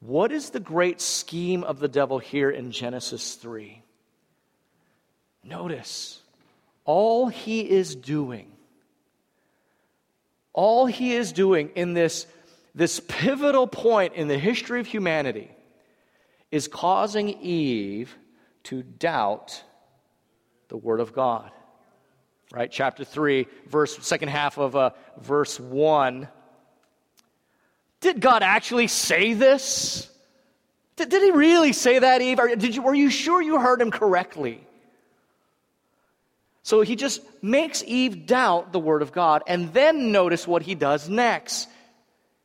What 0.00 0.30
is 0.30 0.50
the 0.50 0.60
great 0.60 1.00
scheme 1.00 1.64
of 1.64 1.80
the 1.80 1.88
devil 1.88 2.18
here 2.18 2.50
in 2.50 2.70
Genesis 2.70 3.34
3? 3.34 3.82
Notice, 5.48 6.20
all 6.84 7.28
he 7.28 7.68
is 7.68 7.94
doing, 7.94 8.50
all 10.52 10.86
he 10.86 11.14
is 11.14 11.32
doing 11.32 11.70
in 11.74 11.94
this, 11.94 12.26
this 12.74 13.00
pivotal 13.00 13.66
point 13.66 14.14
in 14.14 14.28
the 14.28 14.38
history 14.38 14.80
of 14.80 14.86
humanity 14.86 15.50
is 16.50 16.68
causing 16.68 17.28
Eve 17.28 18.16
to 18.64 18.82
doubt 18.82 19.62
the 20.68 20.76
Word 20.76 21.00
of 21.00 21.12
God 21.12 21.50
right? 22.52 22.70
Chapter 22.70 23.04
3, 23.04 23.46
verse, 23.66 23.98
second 23.98 24.28
half 24.28 24.58
of 24.58 24.74
uh, 24.76 24.90
verse 25.18 25.58
1. 25.60 26.28
Did 28.00 28.20
God 28.20 28.42
actually 28.42 28.86
say 28.86 29.34
this? 29.34 30.10
Did, 30.96 31.10
did 31.10 31.22
he 31.22 31.30
really 31.30 31.72
say 31.72 31.98
that, 31.98 32.22
Eve? 32.22 32.38
Or 32.38 32.54
did 32.54 32.74
you, 32.74 32.82
were 32.82 32.94
you 32.94 33.10
sure 33.10 33.42
you 33.42 33.58
heard 33.58 33.80
him 33.80 33.90
correctly? 33.90 34.66
So 36.68 36.82
he 36.82 36.96
just 36.96 37.22
makes 37.40 37.82
Eve 37.86 38.26
doubt 38.26 38.72
the 38.72 38.78
word 38.78 39.00
of 39.00 39.10
God. 39.10 39.42
And 39.46 39.72
then 39.72 40.12
notice 40.12 40.46
what 40.46 40.60
he 40.60 40.74
does 40.74 41.08
next. 41.08 41.66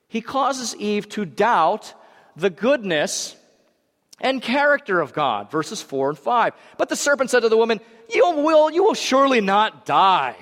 He 0.08 0.22
causes 0.22 0.74
Eve 0.78 1.10
to 1.10 1.26
doubt 1.26 1.94
the 2.38 2.50
goodness 2.50 3.36
and 4.22 4.42
character 4.42 5.02
of 5.02 5.12
God. 5.12 5.52
Verses 5.52 5.82
4 5.82 6.12
and 6.12 6.18
5. 6.18 6.54
But 6.78 6.88
the 6.88 6.96
serpent 6.96 7.32
said 7.32 7.42
to 7.42 7.50
the 7.50 7.58
woman, 7.58 7.82
You 8.14 8.32
will, 8.38 8.72
you 8.72 8.86
will 8.86 8.94
surely 8.94 9.42
not 9.42 9.86
die. 9.86 10.38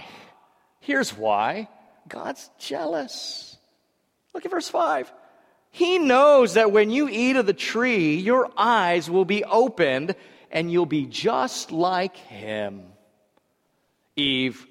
Here's 0.81 1.17
why 1.17 1.67
God's 2.07 2.51
jealous. 2.59 3.57
Look 4.35 4.45
at 4.45 4.51
verse 4.51 4.69
5. 4.69 5.11
He 5.71 5.97
knows 5.97 6.53
that 6.53 6.71
when 6.71 6.91
you 6.91 7.09
eat 7.09 7.35
of 7.35 7.47
the 7.47 7.51
tree, 7.51 8.17
your 8.17 8.51
eyes 8.55 9.09
will 9.09 9.25
be 9.25 9.43
opened 9.43 10.13
and 10.51 10.71
you'll 10.71 10.85
be 10.85 11.07
just 11.07 11.71
like 11.71 12.15
him. 12.15 12.90
Eve, 14.21 14.67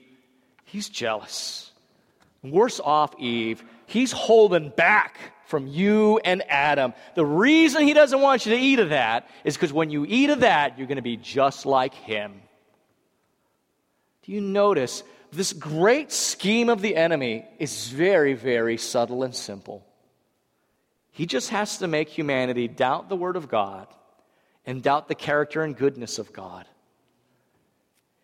he's 0.65 0.89
jealous. 0.89 1.73
Worse 2.43 2.81
off, 2.81 3.15
Eve, 3.19 3.63
he's 3.87 4.13
holding 4.13 4.71
back 4.71 5.19
from 5.47 5.67
you 5.67 6.19
and 6.25 6.43
Adam. 6.49 6.95
The 7.17 7.27
reason 7.27 7.83
he 7.83 7.93
doesn't 7.93 8.21
want 8.21 8.47
you 8.47 8.53
to 8.55 8.59
eat 8.59 8.79
of 8.79 8.91
that 8.91 9.29
is 9.45 9.57
because 9.57 9.73
when 9.73 9.91
you 9.91 10.07
eat 10.09 10.31
of 10.31 10.41
that, 10.41 10.79
you're 10.79 10.87
going 10.87 10.97
to 10.97 11.03
be 11.03 11.17
just 11.17 11.67
like 11.67 11.93
him. 11.93 12.41
Do 14.23 14.33
you 14.33 14.41
notice 14.41 15.03
this 15.33 15.53
great 15.53 16.13
scheme 16.13 16.69
of 16.69 16.81
the 16.81 16.97
enemy 16.97 17.45
is 17.59 17.89
very, 17.89 18.35
very 18.35 18.77
subtle 18.77 19.23
and 19.23 19.35
simple? 19.35 19.85
He 21.11 21.27
just 21.27 21.51
has 21.51 21.79
to 21.79 21.89
make 21.89 22.09
humanity 22.09 22.69
doubt 22.69 23.09
the 23.09 23.17
Word 23.17 23.37
of 23.37 23.49
God 23.49 23.89
and 24.65 24.83
doubt 24.83 25.09
the 25.09 25.15
character 25.15 25.63
and 25.63 25.77
goodness 25.77 26.19
of 26.19 26.33
God. 26.33 26.67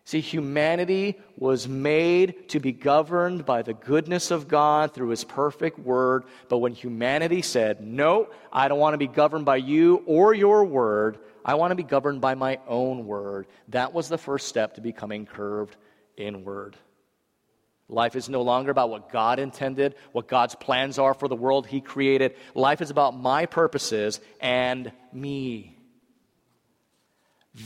See, 0.07 0.21
humanity 0.21 1.19
was 1.35 1.67
made 1.67 2.47
to 2.51 2.61
be 2.61 2.71
governed 2.71 3.45
by 3.45 3.61
the 3.61 3.73
goodness 3.73 4.31
of 4.31 4.47
God 4.47 4.93
through 4.93 5.09
His 5.09 5.25
perfect 5.25 5.77
word. 5.79 6.23
But 6.47 6.59
when 6.59 6.71
humanity 6.71 7.41
said, 7.41 7.81
No, 7.81 8.29
I 8.49 8.69
don't 8.69 8.79
want 8.79 8.93
to 8.93 8.97
be 8.97 9.09
governed 9.09 9.43
by 9.43 9.57
you 9.57 10.03
or 10.05 10.33
your 10.33 10.63
word, 10.63 11.19
I 11.43 11.55
want 11.55 11.71
to 11.71 11.75
be 11.75 11.83
governed 11.83 12.21
by 12.21 12.35
my 12.35 12.59
own 12.69 13.05
word, 13.05 13.47
that 13.67 13.93
was 13.93 14.07
the 14.07 14.17
first 14.17 14.47
step 14.47 14.75
to 14.75 14.81
becoming 14.81 15.25
curved 15.25 15.75
inward. 16.15 16.77
Life 17.89 18.15
is 18.15 18.29
no 18.29 18.43
longer 18.43 18.71
about 18.71 18.89
what 18.89 19.11
God 19.11 19.39
intended, 19.39 19.95
what 20.13 20.29
God's 20.29 20.55
plans 20.55 20.97
are 20.97 21.15
for 21.15 21.27
the 21.27 21.35
world 21.35 21.67
He 21.67 21.81
created. 21.81 22.37
Life 22.55 22.81
is 22.81 22.91
about 22.91 23.19
my 23.19 23.45
purposes 23.45 24.21
and 24.39 24.89
me. 25.11 25.76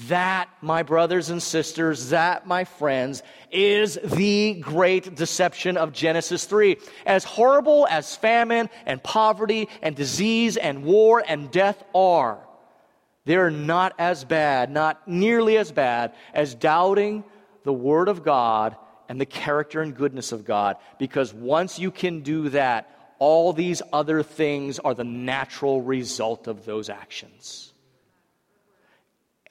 That, 0.08 0.49
my 0.62 0.84
brothers 0.84 1.30
and 1.30 1.43
sisters, 1.43 2.10
that, 2.12 2.47
my 2.47 2.63
friends, 2.63 3.23
is 3.51 3.99
the 4.01 4.54
great 4.54 5.15
deception 5.15 5.75
of 5.75 5.91
Genesis 5.91 6.45
3. 6.45 6.77
As 7.06 7.25
horrible 7.25 7.86
as 7.89 8.15
famine 8.15 8.69
and 8.86 9.04
poverty 9.04 9.67
and 9.82 9.93
disease 9.93 10.56
and 10.56 10.86
war 10.86 11.21
and 11.27 11.51
death 11.51 11.84
are, 11.93 12.39
they're 13.25 13.51
not 13.51 13.93
as 13.99 14.23
bad, 14.23 14.71
not 14.71 15.08
nearly 15.10 15.58
as 15.58 15.73
bad 15.73 16.13
as 16.34 16.56
doubting 16.56 17.25
the 17.63 17.73
Word 17.73 18.08
of 18.08 18.23
God 18.23 18.77
and 19.10 19.19
the 19.19 19.25
character 19.25 19.82
and 19.82 19.93
goodness 19.93 20.32
of 20.32 20.45
God. 20.45 20.77
Because 20.99 21.34
once 21.34 21.80
you 21.80 21.91
can 21.91 22.21
do 22.21 22.47
that, 22.49 23.15
all 23.19 23.51
these 23.51 23.82
other 23.91 24.23
things 24.23 24.80
are 24.80 24.93
the 24.93 25.04
natural 25.04 25.82
result 25.82 26.47
of 26.47 26.63
those 26.63 26.89
actions. 26.89 27.70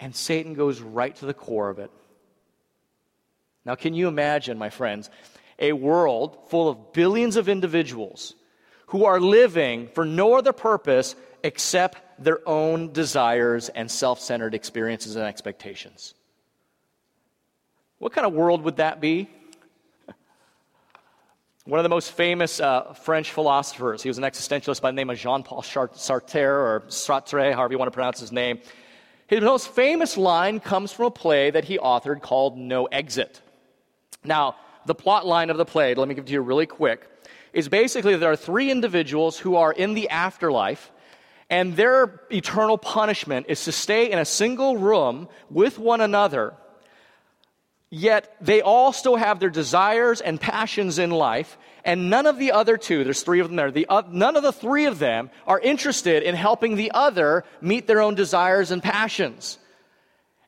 And 0.00 0.16
Satan 0.16 0.54
goes 0.54 0.80
right 0.80 1.14
to 1.16 1.26
the 1.26 1.34
core 1.34 1.68
of 1.68 1.78
it. 1.78 1.90
Now, 3.64 3.74
can 3.74 3.92
you 3.94 4.08
imagine, 4.08 4.56
my 4.56 4.70
friends, 4.70 5.10
a 5.58 5.72
world 5.72 6.48
full 6.48 6.68
of 6.68 6.92
billions 6.94 7.36
of 7.36 7.48
individuals 7.48 8.34
who 8.86 9.04
are 9.04 9.20
living 9.20 9.88
for 9.94 10.06
no 10.06 10.34
other 10.34 10.54
purpose 10.54 11.14
except 11.44 11.98
their 12.22 12.46
own 12.48 12.92
desires 12.92 13.68
and 13.68 13.90
self 13.90 14.20
centered 14.20 14.54
experiences 14.54 15.16
and 15.16 15.26
expectations? 15.26 16.14
What 17.98 18.14
kind 18.14 18.26
of 18.26 18.32
world 18.32 18.62
would 18.62 18.76
that 18.76 19.02
be? 19.02 19.28
One 21.66 21.78
of 21.78 21.82
the 21.82 21.90
most 21.90 22.12
famous 22.12 22.58
uh, 22.58 22.94
French 22.94 23.30
philosophers, 23.30 24.02
he 24.02 24.08
was 24.08 24.16
an 24.16 24.24
existentialist 24.24 24.80
by 24.80 24.90
the 24.90 24.96
name 24.96 25.10
of 25.10 25.18
Jean 25.18 25.42
Paul 25.42 25.60
Sartre, 25.60 26.48
or 26.48 26.84
Sartre, 26.88 27.54
however 27.54 27.74
you 27.74 27.78
want 27.78 27.88
to 27.88 27.94
pronounce 27.94 28.18
his 28.18 28.32
name. 28.32 28.60
His 29.30 29.42
most 29.42 29.68
famous 29.68 30.16
line 30.16 30.58
comes 30.58 30.90
from 30.90 31.06
a 31.06 31.10
play 31.12 31.52
that 31.52 31.64
he 31.64 31.78
authored 31.78 32.20
called 32.20 32.58
No 32.58 32.86
Exit. 32.86 33.40
Now, 34.24 34.56
the 34.86 34.94
plot 34.94 35.24
line 35.24 35.50
of 35.50 35.56
the 35.56 35.64
play, 35.64 35.94
let 35.94 36.08
me 36.08 36.16
give 36.16 36.24
it 36.24 36.26
to 36.26 36.32
you 36.32 36.40
really 36.40 36.66
quick. 36.66 37.06
is 37.52 37.68
basically 37.68 38.16
there 38.16 38.32
are 38.32 38.34
three 38.34 38.72
individuals 38.72 39.38
who 39.38 39.54
are 39.54 39.70
in 39.70 39.94
the 39.94 40.08
afterlife, 40.08 40.90
and 41.48 41.76
their 41.76 42.22
eternal 42.32 42.76
punishment 42.76 43.46
is 43.48 43.62
to 43.66 43.70
stay 43.70 44.10
in 44.10 44.18
a 44.18 44.24
single 44.24 44.78
room 44.78 45.28
with 45.48 45.78
one 45.78 46.00
another. 46.00 46.54
Yet 47.88 48.34
they 48.40 48.62
all 48.62 48.92
still 48.92 49.14
have 49.14 49.38
their 49.38 49.48
desires 49.48 50.20
and 50.20 50.40
passions 50.40 50.98
in 50.98 51.12
life, 51.12 51.56
and 51.90 52.08
none 52.08 52.26
of 52.26 52.38
the 52.38 52.52
other 52.52 52.76
two, 52.76 53.02
there's 53.02 53.24
three 53.24 53.40
of 53.40 53.48
them 53.48 53.56
there, 53.56 53.72
the, 53.72 53.86
uh, 53.88 54.04
none 54.08 54.36
of 54.36 54.44
the 54.44 54.52
three 54.52 54.84
of 54.86 55.00
them 55.00 55.28
are 55.44 55.58
interested 55.58 56.22
in 56.22 56.36
helping 56.36 56.76
the 56.76 56.92
other 56.94 57.44
meet 57.60 57.88
their 57.88 58.00
own 58.00 58.14
desires 58.14 58.70
and 58.70 58.80
passions. 58.80 59.58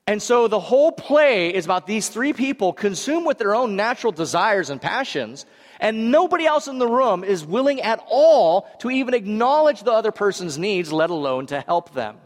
And 0.07 0.22
so 0.22 0.46
the 0.46 0.61
whole 0.61 0.92
play 0.92 1.52
is 1.52 1.64
about 1.64 1.88
these 1.88 2.09
three 2.09 2.33
people 2.33 2.72
consumed 2.72 3.26
with 3.26 3.38
their 3.38 3.57
own 3.57 3.74
natural 3.74 4.12
desires 4.12 4.70
and 4.70 4.81
passions, 4.81 5.44
and 5.81 6.12
nobody 6.12 6.46
else 6.46 6.68
in 6.68 6.78
the 6.78 6.87
room 6.87 7.24
is 7.24 7.44
willing 7.44 7.81
at 7.81 7.98
all 8.09 8.68
to 8.78 8.88
even 8.88 9.12
acknowledge 9.12 9.83
the 9.83 9.90
other 9.90 10.12
person's 10.12 10.59
needs, 10.59 10.92
let 10.92 11.11
alone 11.11 11.46
to 11.46 11.61
help 11.61 11.92
them. 11.92 12.18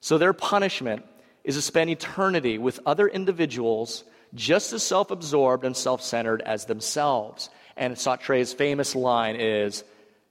So 0.00 0.16
their 0.16 0.32
punishment 0.32 1.04
is 1.44 1.56
to 1.56 1.60
spend 1.60 1.90
eternity 1.90 2.56
with 2.56 2.80
other 2.86 3.06
individuals 3.06 4.04
just 4.36 4.72
as 4.72 4.82
self 4.82 5.10
absorbed 5.10 5.64
and 5.64 5.76
self 5.76 6.02
centered 6.02 6.42
as 6.42 6.66
themselves. 6.66 7.50
And 7.76 7.98
Sartre's 7.98 8.52
famous 8.52 8.94
line 8.94 9.36
is 9.36 9.84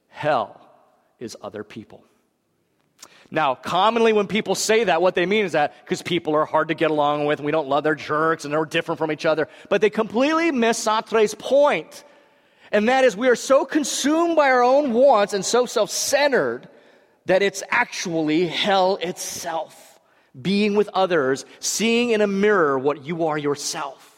hell 0.08 0.60
is 1.18 1.36
other 1.42 1.62
people. 1.62 2.02
Now, 3.30 3.54
commonly 3.56 4.12
when 4.12 4.28
people 4.28 4.54
say 4.54 4.84
that, 4.84 5.02
what 5.02 5.14
they 5.14 5.26
mean 5.26 5.44
is 5.44 5.52
that 5.52 5.74
because 5.84 6.00
people 6.00 6.34
are 6.34 6.44
hard 6.44 6.68
to 6.68 6.74
get 6.74 6.90
along 6.90 7.26
with 7.26 7.40
and 7.40 7.46
we 7.46 7.52
don't 7.52 7.68
love 7.68 7.82
their 7.82 7.94
jerks 7.94 8.44
and 8.44 8.54
they're 8.54 8.64
different 8.64 8.98
from 8.98 9.10
each 9.10 9.26
other. 9.26 9.48
But 9.68 9.80
they 9.80 9.90
completely 9.90 10.52
miss 10.52 10.78
Sartre's 10.78 11.34
point. 11.34 12.04
And 12.72 12.88
that 12.88 13.04
is 13.04 13.16
we 13.16 13.28
are 13.28 13.36
so 13.36 13.64
consumed 13.64 14.36
by 14.36 14.50
our 14.50 14.62
own 14.62 14.92
wants 14.92 15.32
and 15.32 15.44
so 15.44 15.66
self 15.66 15.90
centered 15.90 16.68
that 17.26 17.42
it's 17.42 17.62
actually 17.68 18.46
hell 18.46 18.96
itself. 18.96 19.85
Being 20.40 20.76
with 20.76 20.88
others, 20.92 21.44
seeing 21.60 22.10
in 22.10 22.20
a 22.20 22.26
mirror 22.26 22.78
what 22.78 23.04
you 23.04 23.26
are 23.26 23.38
yourself. 23.38 24.12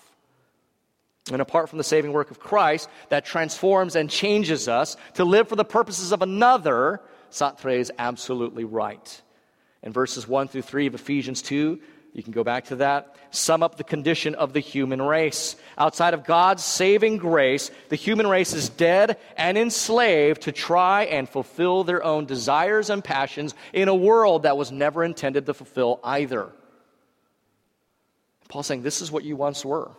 And 1.30 1.42
apart 1.42 1.68
from 1.68 1.78
the 1.78 1.84
saving 1.84 2.12
work 2.12 2.30
of 2.30 2.40
Christ 2.40 2.88
that 3.10 3.24
transforms 3.24 3.96
and 3.96 4.08
changes 4.10 4.66
us 4.68 4.96
to 5.14 5.24
live 5.24 5.48
for 5.48 5.56
the 5.56 5.64
purposes 5.64 6.12
of 6.12 6.22
another, 6.22 7.00
Sartre 7.30 7.78
is 7.78 7.92
absolutely 7.98 8.64
right. 8.64 9.22
In 9.82 9.92
verses 9.92 10.26
1 10.26 10.48
through 10.48 10.62
3 10.62 10.86
of 10.86 10.94
Ephesians 10.94 11.42
2, 11.42 11.78
you 12.18 12.24
can 12.24 12.32
go 12.32 12.44
back 12.44 12.64
to 12.66 12.76
that, 12.76 13.14
sum 13.30 13.62
up 13.62 13.76
the 13.76 13.84
condition 13.84 14.34
of 14.34 14.52
the 14.52 14.60
human 14.60 15.00
race. 15.00 15.54
Outside 15.78 16.14
of 16.14 16.24
God's 16.24 16.64
saving 16.64 17.16
grace, 17.16 17.70
the 17.88 17.96
human 17.96 18.26
race 18.26 18.52
is 18.52 18.68
dead 18.68 19.18
and 19.36 19.56
enslaved 19.56 20.42
to 20.42 20.52
try 20.52 21.04
and 21.04 21.28
fulfill 21.28 21.84
their 21.84 22.02
own 22.02 22.26
desires 22.26 22.90
and 22.90 23.04
passions 23.04 23.54
in 23.72 23.86
a 23.86 23.94
world 23.94 24.42
that 24.42 24.56
was 24.56 24.72
never 24.72 25.04
intended 25.04 25.46
to 25.46 25.54
fulfill 25.54 26.00
either. 26.02 26.50
Paul's 28.48 28.66
saying, 28.66 28.82
This 28.82 29.00
is 29.00 29.12
what 29.12 29.22
you 29.22 29.36
once 29.36 29.64
were. 29.64 29.90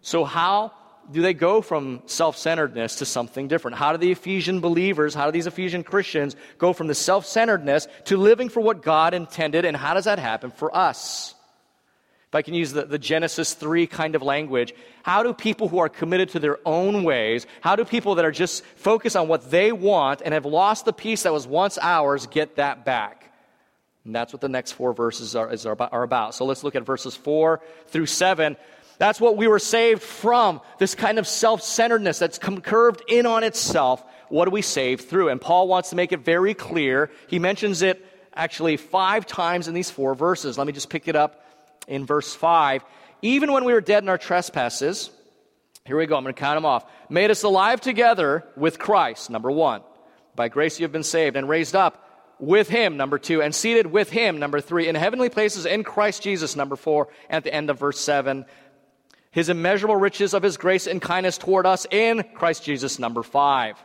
So, 0.00 0.24
how 0.24 0.72
do 1.10 1.22
they 1.22 1.34
go 1.34 1.60
from 1.60 2.02
self 2.06 2.36
centeredness 2.36 2.96
to 2.96 3.04
something 3.04 3.48
different? 3.48 3.76
How 3.76 3.92
do 3.92 3.98
the 3.98 4.12
Ephesian 4.12 4.60
believers, 4.60 5.14
how 5.14 5.26
do 5.26 5.32
these 5.32 5.46
Ephesian 5.46 5.82
Christians 5.82 6.36
go 6.58 6.72
from 6.72 6.86
the 6.86 6.94
self 6.94 7.26
centeredness 7.26 7.88
to 8.06 8.16
living 8.16 8.48
for 8.48 8.60
what 8.60 8.82
God 8.82 9.14
intended, 9.14 9.64
and 9.64 9.76
how 9.76 9.94
does 9.94 10.04
that 10.04 10.18
happen 10.18 10.50
for 10.50 10.74
us? 10.76 11.34
If 12.30 12.36
I 12.36 12.42
can 12.42 12.54
use 12.54 12.72
the, 12.72 12.84
the 12.84 12.98
Genesis 12.98 13.54
3 13.54 13.88
kind 13.88 14.14
of 14.14 14.22
language, 14.22 14.72
how 15.02 15.24
do 15.24 15.34
people 15.34 15.66
who 15.66 15.78
are 15.78 15.88
committed 15.88 16.28
to 16.30 16.38
their 16.38 16.58
own 16.64 17.02
ways, 17.02 17.44
how 17.60 17.74
do 17.74 17.84
people 17.84 18.14
that 18.14 18.24
are 18.24 18.30
just 18.30 18.64
focused 18.76 19.16
on 19.16 19.26
what 19.26 19.50
they 19.50 19.72
want 19.72 20.22
and 20.24 20.32
have 20.32 20.46
lost 20.46 20.84
the 20.84 20.92
peace 20.92 21.24
that 21.24 21.32
was 21.32 21.48
once 21.48 21.76
ours 21.76 22.28
get 22.28 22.54
that 22.56 22.84
back? 22.84 23.32
And 24.04 24.14
that's 24.14 24.32
what 24.32 24.40
the 24.40 24.48
next 24.48 24.72
four 24.72 24.94
verses 24.94 25.34
are, 25.34 25.50
are 25.92 26.02
about. 26.02 26.36
So 26.36 26.44
let's 26.44 26.62
look 26.62 26.76
at 26.76 26.84
verses 26.84 27.16
4 27.16 27.60
through 27.88 28.06
7. 28.06 28.56
That's 29.00 29.18
what 29.18 29.38
we 29.38 29.48
were 29.48 29.58
saved 29.58 30.02
from. 30.02 30.60
This 30.78 30.94
kind 30.94 31.18
of 31.18 31.26
self 31.26 31.62
centeredness 31.62 32.18
that's 32.18 32.38
curved 32.38 33.02
in 33.08 33.24
on 33.24 33.44
itself. 33.44 34.04
What 34.28 34.44
do 34.44 34.50
we 34.50 34.60
save 34.60 35.00
through? 35.00 35.30
And 35.30 35.40
Paul 35.40 35.68
wants 35.68 35.88
to 35.90 35.96
make 35.96 36.12
it 36.12 36.20
very 36.20 36.52
clear. 36.52 37.10
He 37.26 37.38
mentions 37.38 37.80
it 37.80 38.04
actually 38.34 38.76
five 38.76 39.24
times 39.26 39.68
in 39.68 39.74
these 39.74 39.90
four 39.90 40.14
verses. 40.14 40.58
Let 40.58 40.66
me 40.66 40.74
just 40.74 40.90
pick 40.90 41.08
it 41.08 41.16
up 41.16 41.42
in 41.88 42.04
verse 42.04 42.34
5. 42.34 42.84
Even 43.22 43.52
when 43.52 43.64
we 43.64 43.72
were 43.72 43.80
dead 43.80 44.02
in 44.02 44.10
our 44.10 44.18
trespasses, 44.18 45.10
here 45.86 45.96
we 45.96 46.04
go, 46.04 46.16
I'm 46.16 46.22
going 46.22 46.34
to 46.34 46.38
count 46.38 46.58
them 46.58 46.66
off. 46.66 46.84
Made 47.08 47.30
us 47.30 47.42
alive 47.42 47.80
together 47.80 48.44
with 48.54 48.78
Christ, 48.78 49.30
number 49.30 49.50
one. 49.50 49.80
By 50.36 50.48
grace 50.48 50.78
you 50.78 50.84
have 50.84 50.92
been 50.92 51.02
saved 51.04 51.36
and 51.36 51.48
raised 51.48 51.74
up 51.74 52.06
with 52.40 52.68
him, 52.68 52.96
number 52.96 53.18
two, 53.18 53.42
and 53.42 53.54
seated 53.54 53.86
with 53.86 54.10
him, 54.10 54.38
number 54.38 54.60
three, 54.60 54.88
in 54.88 54.94
heavenly 54.94 55.28
places 55.28 55.66
in 55.66 55.84
Christ 55.84 56.22
Jesus, 56.22 56.56
number 56.56 56.76
four, 56.76 57.08
at 57.28 57.44
the 57.44 57.52
end 57.52 57.70
of 57.70 57.78
verse 57.78 58.00
seven, 58.00 58.46
his 59.32 59.48
immeasurable 59.48 59.96
riches 59.96 60.34
of 60.34 60.42
his 60.42 60.56
grace 60.56 60.86
and 60.86 61.00
kindness 61.00 61.38
toward 61.38 61.66
us 61.66 61.86
in 61.90 62.24
Christ 62.34 62.64
Jesus, 62.64 62.98
number 62.98 63.22
five. 63.22 63.76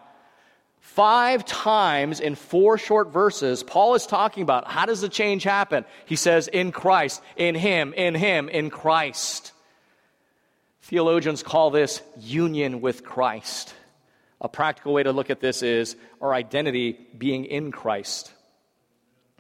Five 0.80 1.46
times 1.46 2.20
in 2.20 2.36
four 2.36 2.78
short 2.78 3.12
verses, 3.12 3.64
Paul 3.64 3.96
is 3.96 4.06
talking 4.08 4.44
about 4.44 4.68
how 4.68 4.86
does 4.86 5.02
the 5.02 5.10
change 5.10 5.44
happen? 5.44 5.84
He 6.06 6.16
says, 6.16 6.48
in 6.48 6.72
Christ, 6.72 7.22
in 7.36 7.56
Him, 7.56 7.94
in 7.94 8.16
Him, 8.16 8.50
in 8.50 8.70
Christ. 8.70 9.52
Theologians 10.84 11.44
call 11.44 11.72
this 11.72 12.02
union 12.20 12.82
with 12.82 13.04
Christ. 13.04 13.74
A 14.40 14.48
practical 14.48 14.94
way 14.94 15.04
to 15.04 15.12
look 15.12 15.30
at 15.30 15.42
this 15.42 15.64
is 15.64 15.96
our 16.22 16.34
identity 16.34 16.98
being 17.18 17.46
in 17.46 17.72
Christ. 17.72 18.32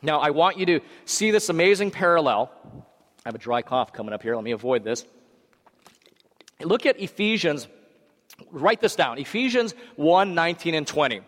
Now, 0.01 0.19
I 0.19 0.31
want 0.31 0.57
you 0.57 0.65
to 0.65 0.79
see 1.05 1.31
this 1.31 1.49
amazing 1.49 1.91
parallel. 1.91 2.51
I 3.23 3.29
have 3.29 3.35
a 3.35 3.39
dry 3.39 3.61
cough 3.61 3.93
coming 3.93 4.13
up 4.13 4.23
here. 4.23 4.35
Let 4.35 4.43
me 4.43 4.51
avoid 4.51 4.83
this. 4.83 5.05
Look 6.61 6.85
at 6.85 6.99
Ephesians, 6.99 7.67
write 8.51 8.81
this 8.81 8.95
down 8.95 9.17
Ephesians 9.17 9.73
1 9.95 10.35
19 10.35 10.75
and 10.75 10.87
20. 10.87 11.21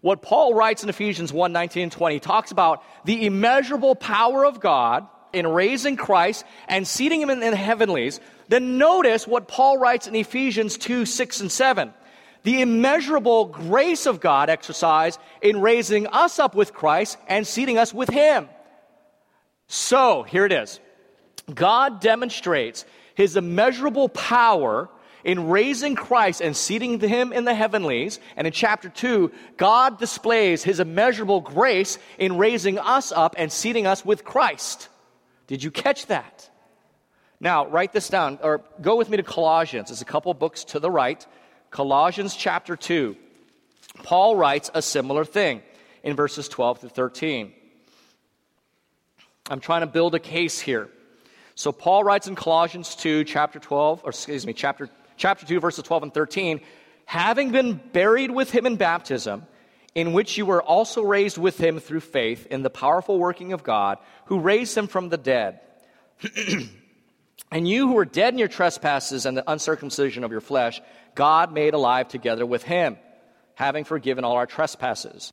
What 0.00 0.22
Paul 0.22 0.54
writes 0.54 0.82
in 0.82 0.88
Ephesians 0.88 1.32
1 1.32 1.52
19 1.52 1.84
and 1.84 1.92
20 1.92 2.20
talks 2.20 2.50
about 2.50 2.82
the 3.04 3.26
immeasurable 3.26 3.94
power 3.94 4.44
of 4.44 4.60
God 4.60 5.06
in 5.32 5.46
raising 5.46 5.96
Christ 5.96 6.44
and 6.68 6.86
seating 6.86 7.20
him 7.20 7.30
in 7.30 7.40
the 7.40 7.56
heavenlies. 7.56 8.20
Then 8.48 8.78
notice 8.78 9.26
what 9.26 9.46
Paul 9.46 9.78
writes 9.78 10.06
in 10.06 10.14
Ephesians 10.14 10.76
2 10.76 11.06
6 11.06 11.40
and 11.40 11.52
7 11.52 11.92
the 12.42 12.62
immeasurable 12.62 13.46
grace 13.46 14.06
of 14.06 14.20
God 14.20 14.48
exercised 14.48 15.20
in 15.42 15.60
raising 15.60 16.06
us 16.06 16.38
up 16.38 16.54
with 16.54 16.72
Christ 16.72 17.18
and 17.28 17.46
seating 17.46 17.78
us 17.78 17.92
with 17.92 18.08
Him. 18.08 18.48
So, 19.66 20.22
here 20.22 20.46
it 20.46 20.52
is. 20.52 20.80
God 21.52 22.00
demonstrates 22.00 22.84
his 23.20 23.36
immeasurable 23.36 24.08
power 24.08 24.88
in 25.24 25.48
raising 25.48 25.94
Christ 25.94 26.40
and 26.40 26.56
seating 26.56 26.98
him 26.98 27.34
in 27.34 27.44
the 27.44 27.54
heavenlies. 27.54 28.18
And 28.34 28.46
in 28.46 28.52
chapter 28.54 28.88
2, 28.88 29.30
God 29.58 29.98
displays 29.98 30.62
his 30.62 30.80
immeasurable 30.80 31.42
grace 31.42 31.98
in 32.18 32.38
raising 32.38 32.78
us 32.78 33.12
up 33.12 33.34
and 33.36 33.52
seating 33.52 33.86
us 33.86 34.06
with 34.06 34.24
Christ. 34.24 34.88
Did 35.48 35.62
you 35.62 35.70
catch 35.70 36.06
that? 36.06 36.48
Now, 37.40 37.66
write 37.66 37.92
this 37.92 38.08
down, 38.08 38.38
or 38.42 38.62
go 38.80 38.96
with 38.96 39.10
me 39.10 39.18
to 39.18 39.22
Colossians. 39.22 39.88
There's 39.90 40.00
a 40.00 40.06
couple 40.06 40.32
books 40.32 40.64
to 40.64 40.80
the 40.80 40.90
right. 40.90 41.26
Colossians 41.70 42.34
chapter 42.34 42.74
2. 42.74 43.16
Paul 44.02 44.34
writes 44.34 44.70
a 44.72 44.80
similar 44.80 45.26
thing 45.26 45.60
in 46.02 46.16
verses 46.16 46.48
12 46.48 46.80
to 46.80 46.88
13. 46.88 47.52
I'm 49.50 49.60
trying 49.60 49.82
to 49.82 49.86
build 49.86 50.14
a 50.14 50.18
case 50.18 50.58
here. 50.58 50.88
So 51.60 51.72
Paul 51.72 52.04
writes 52.04 52.26
in 52.26 52.36
Colossians 52.36 52.94
2, 52.94 53.24
chapter 53.24 53.58
12, 53.58 54.00
or 54.02 54.08
excuse 54.08 54.46
me, 54.46 54.54
chapter, 54.54 54.88
chapter 55.18 55.44
2, 55.44 55.60
verses 55.60 55.84
12 55.84 56.04
and 56.04 56.14
13, 56.14 56.62
having 57.04 57.50
been 57.50 57.78
buried 57.92 58.30
with 58.30 58.50
him 58.50 58.64
in 58.64 58.76
baptism, 58.76 59.46
in 59.94 60.14
which 60.14 60.38
you 60.38 60.46
were 60.46 60.62
also 60.62 61.02
raised 61.02 61.36
with 61.36 61.58
him 61.58 61.78
through 61.78 62.00
faith 62.00 62.46
in 62.46 62.62
the 62.62 62.70
powerful 62.70 63.18
working 63.18 63.52
of 63.52 63.62
God, 63.62 63.98
who 64.24 64.40
raised 64.40 64.74
him 64.74 64.86
from 64.86 65.10
the 65.10 65.18
dead. 65.18 65.60
and 67.52 67.68
you 67.68 67.88
who 67.88 67.92
were 67.92 68.06
dead 68.06 68.32
in 68.32 68.38
your 68.38 68.48
trespasses 68.48 69.26
and 69.26 69.36
the 69.36 69.44
uncircumcision 69.46 70.24
of 70.24 70.30
your 70.30 70.40
flesh, 70.40 70.80
God 71.14 71.52
made 71.52 71.74
alive 71.74 72.08
together 72.08 72.46
with 72.46 72.62
him, 72.62 72.96
having 73.54 73.84
forgiven 73.84 74.24
all 74.24 74.36
our 74.36 74.46
trespasses. 74.46 75.30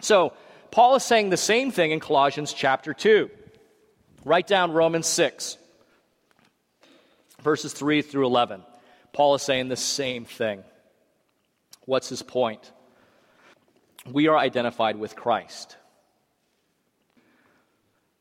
So, 0.00 0.34
Paul 0.70 0.94
is 0.94 1.02
saying 1.02 1.30
the 1.30 1.36
same 1.36 1.72
thing 1.72 1.90
in 1.90 1.98
Colossians 1.98 2.52
chapter 2.52 2.94
2. 2.94 3.28
Write 4.26 4.48
down 4.48 4.72
Romans 4.72 5.06
6, 5.06 5.56
verses 7.42 7.72
3 7.72 8.02
through 8.02 8.26
11. 8.26 8.60
Paul 9.12 9.36
is 9.36 9.42
saying 9.42 9.68
the 9.68 9.76
same 9.76 10.24
thing. 10.24 10.64
What's 11.84 12.08
his 12.08 12.22
point? 12.22 12.72
We 14.04 14.26
are 14.26 14.36
identified 14.36 14.96
with 14.96 15.14
Christ. 15.14 15.76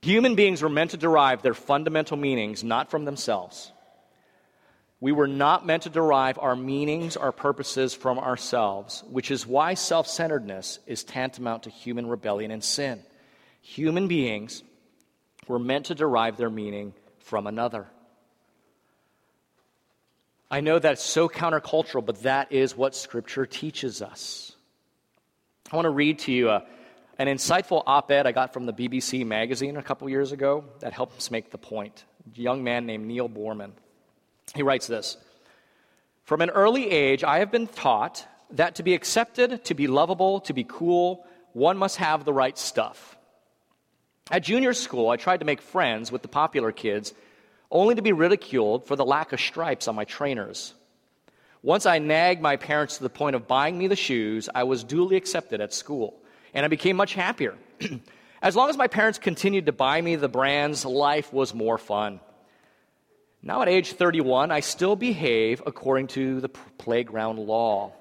Human 0.04 0.36
beings 0.36 0.62
were 0.62 0.70
meant 0.70 0.92
to 0.92 0.98
derive 0.98 1.42
their 1.42 1.56
fundamental 1.56 2.18
meanings 2.18 2.64
not 2.64 2.92
from 2.92 3.06
themselves, 3.06 3.72
We 5.00 5.12
were 5.12 5.28
not 5.28 5.66
meant 5.66 5.84
to 5.84 5.90
derive 5.90 6.38
our 6.38 6.56
meanings, 6.56 7.18
our 7.18 7.32
purposes 7.32 7.96
from 7.96 8.20
ourselves, 8.20 9.04
which 9.10 9.32
is 9.32 9.48
why 9.48 9.74
self 9.74 10.06
centeredness 10.08 10.78
is 10.86 11.04
tantamount 11.04 11.64
to 11.64 11.72
human 11.72 12.06
rebellion 12.06 12.52
and 12.52 12.64
sin. 12.64 13.02
Human 13.62 14.08
beings 14.08 14.62
were 15.48 15.60
meant 15.60 15.88
to 15.88 15.96
derive 15.96 16.38
their 16.38 16.50
meaning 16.50 16.94
from 17.20 17.48
another. 17.48 17.88
I 20.50 20.62
know 20.62 20.80
that's 20.80 21.04
so 21.04 21.28
countercultural, 21.28 22.06
but 22.06 22.22
that 22.24 22.52
is 22.52 22.78
what 22.78 22.96
Scripture 22.96 23.46
teaches 23.46 24.02
us. 24.02 24.56
I 25.72 25.76
want 25.76 25.86
to 25.86 25.90
read 25.90 26.20
to 26.20 26.32
you 26.32 26.50
a, 26.50 26.64
an 27.18 27.28
insightful 27.28 27.84
op 27.88 28.12
ed 28.12 28.28
I 28.28 28.32
got 28.32 28.54
from 28.54 28.66
the 28.66 28.74
BBC 28.74 29.26
magazine 29.26 29.78
a 29.78 29.84
couple 29.84 30.08
years 30.08 30.32
ago 30.32 30.64
that 30.80 30.94
helps 30.94 31.32
make 31.32 31.50
the 31.50 31.58
point. 31.58 32.04
A 32.38 32.40
young 32.40 32.64
man 32.64 32.86
named 32.86 33.06
Neil 33.08 33.28
Boorman. 33.28 33.72
He 34.54 34.62
writes 34.62 34.86
this 34.86 35.18
From 36.24 36.42
an 36.42 36.52
early 36.52 36.92
age, 36.92 37.24
I 37.24 37.40
have 37.40 37.52
been 37.52 37.68
taught 37.68 38.26
that 38.52 38.76
to 38.76 38.84
be 38.84 38.94
accepted, 38.94 39.66
to 39.66 39.74
be 39.74 39.88
lovable, 39.88 40.42
to 40.42 40.54
be 40.54 40.64
cool, 40.64 41.26
one 41.54 41.78
must 41.78 41.98
have 41.98 42.26
the 42.26 42.34
right 42.34 42.58
stuff. 42.58 43.18
At 44.32 44.44
junior 44.44 44.74
school, 44.74 45.10
I 45.10 45.18
tried 45.18 45.42
to 45.42 45.46
make 45.46 45.62
friends 45.62 46.12
with 46.12 46.24
the 46.24 46.28
popular 46.28 46.72
kids, 46.72 47.14
only 47.70 47.96
to 47.96 48.02
be 48.02 48.12
ridiculed 48.12 48.88
for 48.88 48.96
the 48.96 49.06
lack 49.06 49.34
of 49.34 49.40
stripes 49.40 49.88
on 49.88 49.96
my 49.96 50.06
trainers. 50.06 50.74
Once 51.62 51.86
I 51.86 52.00
nagged 52.00 52.42
my 52.42 52.58
parents 52.58 52.98
to 52.98 53.04
the 53.04 53.10
point 53.10 53.36
of 53.36 53.48
buying 53.48 53.78
me 53.78 53.88
the 53.88 53.96
shoes, 53.96 54.50
I 54.54 54.64
was 54.64 54.84
duly 54.84 55.16
accepted 55.16 55.62
at 55.62 55.74
school, 55.74 56.20
and 56.54 56.66
I 56.66 56.70
became 56.70 56.96
much 56.96 57.14
happier. 57.14 57.56
as 58.42 58.56
long 58.56 58.70
as 58.70 58.78
my 58.78 58.88
parents 58.88 59.20
continued 59.20 59.68
to 59.68 59.72
buy 59.72 60.02
me 60.02 60.16
the 60.16 60.28
brands, 60.28 60.86
life 60.86 61.32
was 61.32 61.54
more 61.54 61.78
fun. 61.78 62.20
Now, 63.44 63.62
at 63.62 63.70
age 63.70 63.94
31, 63.94 64.50
I 64.50 64.62
still 64.62 64.96
behave 64.96 65.62
according 65.68 66.08
to 66.08 66.42
the 66.42 66.50
playground 66.50 67.38
law. 67.38 67.94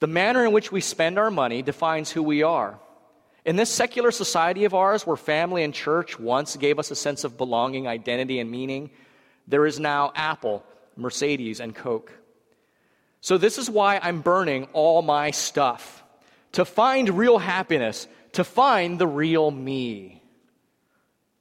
The 0.00 0.06
manner 0.06 0.46
in 0.46 0.52
which 0.52 0.72
we 0.72 0.80
spend 0.80 1.18
our 1.18 1.30
money 1.30 1.60
defines 1.60 2.10
who 2.10 2.22
we 2.22 2.42
are. 2.42 2.78
In 3.46 3.54
this 3.54 3.70
secular 3.70 4.10
society 4.10 4.64
of 4.64 4.74
ours, 4.74 5.06
where 5.06 5.16
family 5.16 5.62
and 5.62 5.72
church 5.72 6.18
once 6.18 6.56
gave 6.56 6.80
us 6.80 6.90
a 6.90 6.96
sense 6.96 7.22
of 7.22 7.38
belonging, 7.38 7.86
identity, 7.86 8.40
and 8.40 8.50
meaning, 8.50 8.90
there 9.46 9.66
is 9.66 9.78
now 9.78 10.10
Apple, 10.16 10.64
Mercedes, 10.96 11.60
and 11.60 11.72
Coke. 11.72 12.12
So, 13.20 13.38
this 13.38 13.56
is 13.56 13.70
why 13.70 14.00
I'm 14.02 14.20
burning 14.20 14.66
all 14.72 15.00
my 15.00 15.30
stuff 15.30 16.02
to 16.52 16.64
find 16.64 17.08
real 17.08 17.38
happiness, 17.38 18.08
to 18.32 18.42
find 18.42 18.98
the 18.98 19.06
real 19.06 19.52
me. 19.52 20.20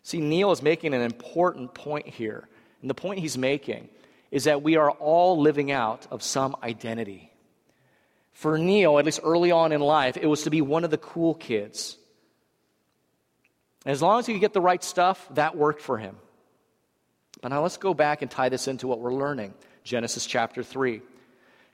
See, 0.04 0.20
Neil 0.20 0.52
is 0.52 0.62
making 0.62 0.94
an 0.94 1.02
important 1.02 1.74
point 1.74 2.08
here. 2.08 2.48
And 2.82 2.90
the 2.90 2.94
point 2.94 3.20
he's 3.20 3.38
making 3.38 3.90
is 4.30 4.44
that 4.44 4.62
we 4.62 4.76
are 4.76 4.92
all 4.92 5.42
living 5.42 5.72
out 5.72 6.06
of 6.12 6.22
some 6.22 6.56
identity. 6.62 7.32
For 8.36 8.58
Neil, 8.58 9.00
at 9.00 9.06
least 9.06 9.22
early 9.24 9.52
on 9.52 9.72
in 9.72 9.80
life, 9.80 10.18
it 10.18 10.28
was 10.28 10.44
to 10.44 10.50
be 10.50 10.62
one 10.62 10.84
of 10.84 10.92
the 10.92 10.98
cool 10.98 11.34
kids. 11.34 11.98
as 13.86 14.02
long 14.02 14.20
as 14.20 14.26
he 14.26 14.34
could 14.34 14.42
get 14.42 14.54
the 14.54 14.62
right 14.62 14.84
stuff, 14.84 15.28
that 15.36 15.56
worked 15.56 15.82
for 15.82 15.98
him. 15.98 16.18
But 17.42 17.50
now 17.50 17.62
let's 17.64 17.78
go 17.78 17.94
back 17.94 18.22
and 18.22 18.30
tie 18.30 18.50
this 18.50 18.68
into 18.68 18.88
what 18.88 19.00
we're 19.00 19.14
learning 19.14 19.54
Genesis 19.84 20.26
chapter 20.26 20.64
3. 20.64 21.02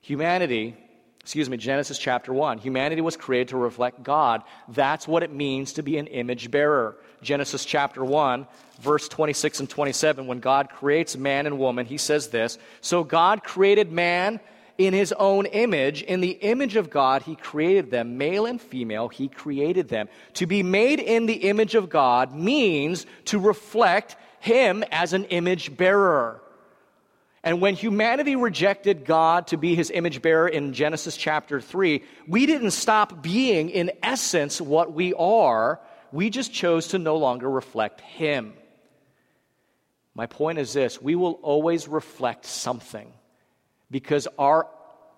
Humanity 0.02 0.76
excuse 1.22 1.50
me, 1.50 1.58
Genesis 1.58 2.00
chapter 2.00 2.34
1. 2.34 2.58
Humanity 2.58 3.02
was 3.02 3.16
created 3.16 3.50
to 3.50 3.58
reflect 3.58 4.04
God. 4.04 4.44
That's 4.68 5.08
what 5.08 5.24
it 5.24 5.32
means 5.32 5.74
to 5.74 5.84
be 5.84 5.98
an 5.98 6.08
image 6.08 6.50
bearer. 6.50 6.98
Genesis 7.22 7.64
chapter 7.64 8.04
1, 8.04 8.48
verse 8.80 9.08
26 9.08 9.62
and 9.62 9.70
27. 9.70 10.26
When 10.26 10.40
God 10.40 10.70
creates 10.70 11.16
man 11.16 11.46
and 11.46 11.60
woman, 11.60 11.86
he 11.86 11.98
says 11.98 12.30
this 12.30 12.58
So 12.82 13.04
God 13.04 13.44
created 13.44 13.92
man 13.92 14.40
in 14.86 14.94
his 14.94 15.14
own 15.14 15.46
image. 15.46 16.02
In 16.02 16.22
the 16.22 16.32
image 16.32 16.76
of 16.76 16.90
God, 16.90 17.24
he 17.24 17.36
created 17.36 17.92
them, 17.92 18.18
male 18.18 18.46
and 18.46 18.62
female, 18.62 19.08
he 19.08 19.28
created 19.28 19.90
them. 19.90 20.10
To 20.36 20.46
be 20.46 20.64
made 20.64 21.00
in 21.00 21.26
the 21.26 21.50
image 21.50 21.76
of 21.76 21.90
God 21.90 22.34
means 22.34 23.06
to 23.26 23.40
reflect 23.40 24.16
him 24.40 24.84
as 24.92 25.14
an 25.14 25.26
image 25.26 25.76
bearer. 25.76 26.42
And 27.44 27.60
when 27.60 27.76
humanity 27.76 28.36
rejected 28.36 29.06
God 29.06 29.48
to 29.48 29.58
be 29.58 29.74
his 29.74 29.90
image 29.90 30.22
bearer 30.22 30.48
in 30.48 30.74
Genesis 30.74 31.18
chapter 31.18 31.60
3, 31.60 32.04
we 32.28 32.46
didn't 32.46 32.72
stop 32.72 33.24
being, 33.24 33.70
in 33.70 33.92
essence, 34.04 34.62
what 34.62 34.94
we 34.94 35.14
are. 35.14 35.80
We 36.12 36.30
just 36.30 36.54
chose 36.54 36.90
to 36.90 37.00
no 37.00 37.18
longer 37.18 37.50
reflect 37.50 38.02
him. 38.02 38.54
My 40.14 40.28
point 40.28 40.60
is 40.60 40.74
this 40.74 41.02
we 41.02 41.16
will 41.16 41.40
always 41.42 41.88
reflect 41.88 42.46
something 42.46 43.12
because 43.92 44.28
our 44.40 44.68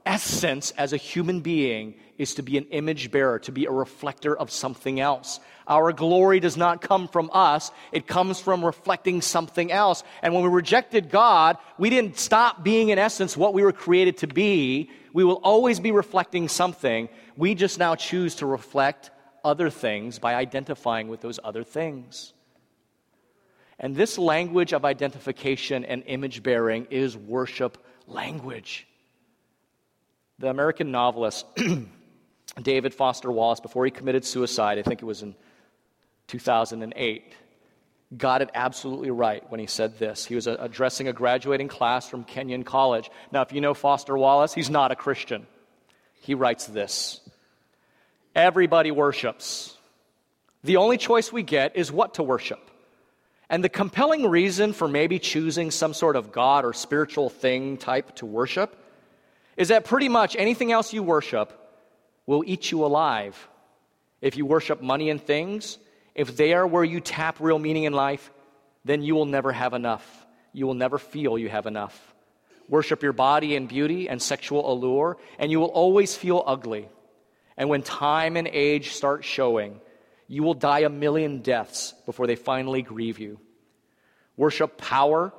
essence 0.05 0.71
as 0.71 0.91
a 0.91 0.97
human 0.97 1.39
being 1.39 1.95
is 2.17 2.35
to 2.35 2.43
be 2.43 2.57
an 2.57 2.65
image 2.65 3.11
bearer, 3.11 3.39
to 3.39 3.51
be 3.51 3.65
a 3.65 3.71
reflector 3.71 4.35
of 4.37 4.51
something 4.51 4.99
else. 4.99 5.39
Our 5.67 5.93
glory 5.93 6.39
does 6.39 6.57
not 6.57 6.81
come 6.81 7.07
from 7.07 7.29
us, 7.31 7.71
it 7.91 8.07
comes 8.07 8.39
from 8.39 8.65
reflecting 8.65 9.21
something 9.21 9.71
else. 9.71 10.03
And 10.21 10.33
when 10.33 10.43
we 10.43 10.49
rejected 10.49 11.09
God, 11.09 11.57
we 11.77 11.89
didn't 11.89 12.17
stop 12.17 12.63
being, 12.63 12.89
in 12.89 12.99
essence, 12.99 13.37
what 13.37 13.53
we 13.53 13.63
were 13.63 13.71
created 13.71 14.17
to 14.17 14.27
be. 14.27 14.89
We 15.13 15.23
will 15.23 15.39
always 15.43 15.79
be 15.79 15.91
reflecting 15.91 16.47
something. 16.47 17.07
We 17.37 17.55
just 17.55 17.79
now 17.79 17.95
choose 17.95 18.35
to 18.35 18.45
reflect 18.45 19.11
other 19.43 19.69
things 19.69 20.19
by 20.19 20.35
identifying 20.35 21.07
with 21.07 21.21
those 21.21 21.39
other 21.43 21.63
things. 21.63 22.33
And 23.79 23.95
this 23.95 24.17
language 24.17 24.73
of 24.73 24.85
identification 24.85 25.83
and 25.85 26.03
image 26.05 26.43
bearing 26.43 26.87
is 26.89 27.17
worship 27.17 27.77
language. 28.07 28.87
The 30.39 30.49
American 30.49 30.91
novelist 30.91 31.45
David 32.61 32.93
Foster 32.93 33.31
Wallace, 33.31 33.59
before 33.59 33.85
he 33.85 33.91
committed 33.91 34.25
suicide, 34.25 34.77
I 34.77 34.83
think 34.83 35.01
it 35.01 35.05
was 35.05 35.23
in 35.23 35.35
2008, 36.27 37.33
got 38.17 38.41
it 38.41 38.49
absolutely 38.53 39.11
right 39.11 39.43
when 39.49 39.59
he 39.59 39.67
said 39.67 39.97
this. 39.97 40.25
He 40.25 40.35
was 40.35 40.47
addressing 40.47 41.07
a 41.07 41.13
graduating 41.13 41.67
class 41.67 42.07
from 42.07 42.23
Kenyon 42.23 42.63
College. 42.63 43.09
Now, 43.31 43.41
if 43.41 43.51
you 43.51 43.61
know 43.61 43.73
Foster 43.73 44.17
Wallace, 44.17 44.53
he's 44.53 44.69
not 44.69 44.91
a 44.91 44.95
Christian. 44.95 45.47
He 46.21 46.35
writes 46.35 46.65
this 46.67 47.21
Everybody 48.35 48.91
worships. 48.91 49.77
The 50.63 50.77
only 50.77 50.97
choice 50.97 51.31
we 51.31 51.43
get 51.43 51.75
is 51.75 51.91
what 51.91 52.15
to 52.15 52.23
worship. 52.23 52.69
And 53.49 53.63
the 53.63 53.69
compelling 53.69 54.29
reason 54.29 54.73
for 54.73 54.87
maybe 54.87 55.19
choosing 55.19 55.71
some 55.71 55.93
sort 55.93 56.15
of 56.15 56.31
God 56.31 56.65
or 56.65 56.73
spiritual 56.73 57.29
thing 57.29 57.77
type 57.77 58.15
to 58.15 58.25
worship 58.25 58.75
is 59.57 59.67
that 59.67 59.85
pretty 59.85 60.09
much 60.09 60.35
anything 60.35 60.71
else 60.71 60.93
you 60.93 61.03
worship 61.03 61.51
will 62.25 62.43
eat 62.45 62.71
you 62.71 62.85
alive. 62.85 63.47
If 64.21 64.37
you 64.37 64.45
worship 64.45 64.81
money 64.81 65.09
and 65.09 65.21
things, 65.21 65.77
if 66.15 66.35
they 66.37 66.53
are 66.53 66.65
where 66.65 66.83
you 66.83 66.99
tap 66.99 67.37
real 67.39 67.59
meaning 67.59 67.83
in 67.83 67.93
life, 67.93 68.31
then 68.85 69.01
you 69.01 69.15
will 69.15 69.25
never 69.25 69.51
have 69.51 69.73
enough. 69.73 70.25
You 70.53 70.65
will 70.65 70.73
never 70.73 70.97
feel 70.97 71.37
you 71.37 71.49
have 71.49 71.65
enough. 71.65 72.13
Worship 72.69 73.03
your 73.03 73.13
body 73.13 73.55
and 73.55 73.67
beauty 73.67 74.07
and 74.07 74.21
sexual 74.21 74.71
allure, 74.71 75.17
and 75.37 75.51
you 75.51 75.59
will 75.59 75.67
always 75.67 76.15
feel 76.15 76.43
ugly. 76.45 76.87
And 77.57 77.69
when 77.69 77.83
time 77.83 78.37
and 78.37 78.47
age 78.47 78.93
start 78.93 79.23
showing, 79.23 79.79
you 80.33 80.41
will 80.41 80.55
die 80.55 80.79
a 80.79 80.89
million 80.89 81.39
deaths 81.43 81.93
before 82.07 82.25
they 82.25 82.35
finally 82.35 82.81
grieve 82.81 83.19
you. 83.19 83.39
Worship 84.35 84.77
power 84.77 85.31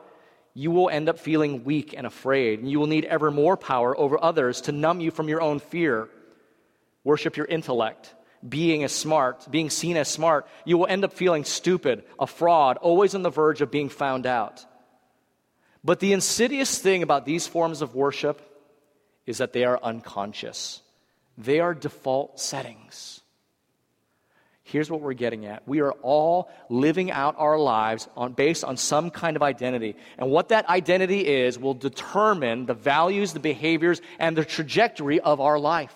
you 0.54 0.70
will 0.70 0.88
end 0.88 1.09
up 1.09 1.18
feeling 1.18 1.64
weak 1.64 1.94
and 1.96 2.07
afraid, 2.07 2.61
and 2.61 2.70
you 2.70 2.78
will 2.78 2.87
need 2.87 3.04
ever 3.04 3.33
more 3.33 3.57
power 3.57 3.98
over 3.98 4.22
others 4.22 4.61
to 4.62 4.72
numb 4.72 5.00
you 5.00 5.11
from 5.11 5.28
your 5.28 5.42
own 5.42 5.59
fear. 5.59 6.09
Worship 7.02 7.37
your 7.37 7.46
intellect, 7.46 8.14
being 8.48 8.85
as 8.85 8.92
smart, 8.92 9.50
being 9.50 9.68
seen 9.68 9.96
as 9.96 10.07
smart. 10.07 10.46
You 10.64 10.78
will 10.78 10.87
end 10.87 11.04
up 11.04 11.12
feeling 11.12 11.44
stupid, 11.44 12.04
a 12.20 12.28
fraud, 12.28 12.76
always 12.76 13.16
on 13.16 13.22
the 13.22 13.30
verge 13.30 13.62
of 13.62 13.72
being 13.72 13.88
found 13.88 14.26
out. 14.26 14.64
But 15.83 15.98
the 15.98 16.12
insidious 16.12 16.78
thing 16.78 17.02
about 17.02 17.26
these 17.26 17.48
forms 17.48 17.83
of 17.83 17.96
worship 17.96 18.40
is 19.26 19.38
that 19.38 19.52
they 19.52 19.64
are 19.64 19.80
unconscious. 19.83 20.83
They 21.37 21.59
are 21.59 21.74
default 21.74 22.38
settings. 22.38 23.22
Here's 24.66 24.90
what 24.90 25.03
we're 25.03 25.12
getting 25.12 25.44
at. 25.44 25.62
We 25.68 25.81
are 25.81 25.92
all 25.92 26.50
living 26.70 27.11
out 27.11 27.35
our 27.38 27.59
lives 27.59 28.09
on, 28.16 28.33
based 28.33 28.64
on 28.64 28.79
some 28.79 29.11
kind 29.11 29.37
of 29.37 29.42
identity. 29.42 29.94
And 30.16 30.31
what 30.31 30.48
that 30.48 30.68
identity 30.70 31.27
is 31.27 31.59
will 31.59 31.74
determine 31.74 32.64
the 32.64 32.74
values, 32.74 33.35
the 33.35 33.40
behaviors, 33.40 34.00
and 34.18 34.35
the 34.37 34.44
trajectory 34.44 35.20
of 35.20 35.38
our 35.40 35.59
life. 35.59 35.94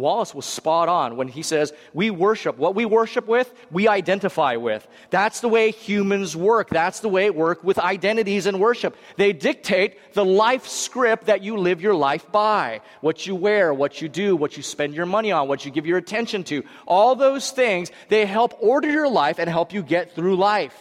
Wallace 0.00 0.34
was 0.34 0.44
spot 0.44 0.88
on 0.88 1.16
when 1.16 1.28
he 1.28 1.42
says, 1.42 1.72
We 1.92 2.10
worship. 2.10 2.58
What 2.58 2.74
we 2.74 2.84
worship 2.84 3.26
with, 3.26 3.52
we 3.70 3.88
identify 3.88 4.56
with. 4.56 4.86
That's 5.10 5.40
the 5.40 5.48
way 5.48 5.70
humans 5.70 6.36
work. 6.36 6.70
That's 6.70 7.00
the 7.00 7.08
way 7.08 7.26
it 7.26 7.34
works 7.34 7.62
with 7.62 7.78
identities 7.78 8.46
and 8.46 8.60
worship. 8.60 8.96
They 9.16 9.32
dictate 9.32 10.14
the 10.14 10.24
life 10.24 10.66
script 10.66 11.26
that 11.26 11.42
you 11.42 11.56
live 11.56 11.80
your 11.80 11.94
life 11.94 12.30
by. 12.32 12.80
What 13.00 13.26
you 13.26 13.34
wear, 13.34 13.72
what 13.72 14.00
you 14.00 14.08
do, 14.08 14.36
what 14.36 14.56
you 14.56 14.62
spend 14.62 14.94
your 14.94 15.06
money 15.06 15.32
on, 15.32 15.48
what 15.48 15.64
you 15.64 15.70
give 15.70 15.86
your 15.86 15.98
attention 15.98 16.44
to. 16.44 16.64
All 16.86 17.14
those 17.14 17.50
things, 17.50 17.90
they 18.08 18.26
help 18.26 18.54
order 18.60 18.90
your 18.90 19.08
life 19.08 19.38
and 19.38 19.48
help 19.48 19.72
you 19.72 19.82
get 19.82 20.14
through 20.14 20.36
life. 20.36 20.76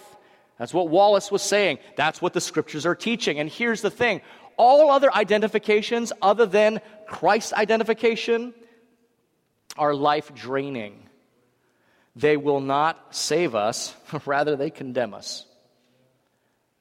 That's 0.58 0.74
what 0.74 0.90
Wallace 0.90 1.32
was 1.32 1.42
saying. 1.42 1.80
That's 1.96 2.22
what 2.22 2.34
the 2.34 2.42
scriptures 2.42 2.86
are 2.86 2.96
teaching. 2.96 3.40
And 3.40 3.50
here's 3.50 3.82
the 3.82 3.90
thing 3.90 4.22
all 4.60 4.92
other 4.92 5.12
identifications, 5.16 6.12
other 6.22 6.46
than 6.46 6.82
Christ 7.08 7.54
identification, 7.54 8.54
are 9.80 9.96
life 9.96 10.36
draining. 10.36 11.02
They 12.16 12.38
will 12.38 12.60
not 12.60 13.16
save 13.16 13.56
us, 13.56 13.96
rather, 14.26 14.56
they 14.56 14.70
condemn 14.70 15.14
us. 15.14 15.46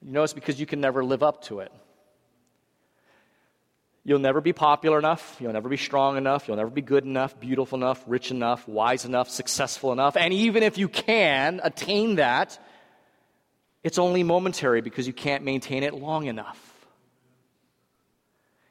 You 0.01 0.11
know, 0.11 0.23
it's 0.23 0.33
because 0.33 0.59
you 0.59 0.65
can 0.65 0.81
never 0.81 1.03
live 1.03 1.23
up 1.23 1.43
to 1.45 1.59
it. 1.61 1.71
You'll 4.03 4.19
never 4.19 4.41
be 4.41 4.53
popular 4.53 4.97
enough. 4.97 5.37
You'll 5.39 5.53
never 5.53 5.69
be 5.69 5.77
strong 5.77 6.17
enough. 6.17 6.47
You'll 6.47 6.57
never 6.57 6.69
be 6.69 6.81
good 6.81 7.03
enough, 7.03 7.39
beautiful 7.39 7.77
enough, 7.77 8.03
rich 8.07 8.31
enough, 8.31 8.67
wise 8.67 9.05
enough, 9.05 9.29
successful 9.29 9.91
enough. 9.91 10.17
And 10.17 10.33
even 10.33 10.63
if 10.63 10.77
you 10.77 10.87
can 10.87 11.59
attain 11.63 12.15
that, 12.15 12.57
it's 13.83 13.99
only 13.99 14.23
momentary 14.23 14.81
because 14.81 15.05
you 15.05 15.13
can't 15.13 15.43
maintain 15.43 15.83
it 15.83 15.93
long 15.93 16.25
enough. 16.25 16.68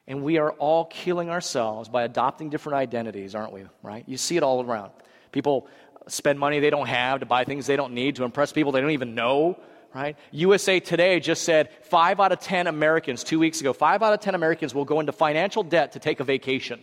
And 0.09 0.23
we 0.23 0.37
are 0.39 0.51
all 0.53 0.85
killing 0.85 1.29
ourselves 1.29 1.87
by 1.87 2.03
adopting 2.03 2.49
different 2.49 2.75
identities, 2.75 3.33
aren't 3.35 3.53
we? 3.53 3.63
Right? 3.81 4.03
You 4.07 4.17
see 4.17 4.35
it 4.35 4.43
all 4.43 4.61
around. 4.61 4.91
People 5.31 5.67
spend 6.07 6.39
money 6.39 6.59
they 6.59 6.71
don't 6.71 6.87
have 6.87 7.21
to 7.21 7.25
buy 7.25 7.45
things 7.45 7.67
they 7.67 7.77
don't 7.77 7.93
need 7.93 8.17
to 8.17 8.25
impress 8.25 8.51
people 8.51 8.71
they 8.71 8.81
don't 8.81 8.91
even 8.91 9.15
know 9.15 9.57
right? 9.93 10.17
USA 10.31 10.79
Today 10.79 11.19
just 11.19 11.43
said 11.43 11.69
five 11.83 12.19
out 12.19 12.31
of 12.31 12.39
10 12.39 12.67
Americans, 12.67 13.23
two 13.23 13.39
weeks 13.39 13.59
ago, 13.61 13.73
five 13.73 14.03
out 14.03 14.13
of 14.13 14.19
10 14.19 14.35
Americans 14.35 14.73
will 14.73 14.85
go 14.85 14.99
into 14.99 15.11
financial 15.11 15.63
debt 15.63 15.93
to 15.93 15.99
take 15.99 16.19
a 16.19 16.23
vacation. 16.23 16.79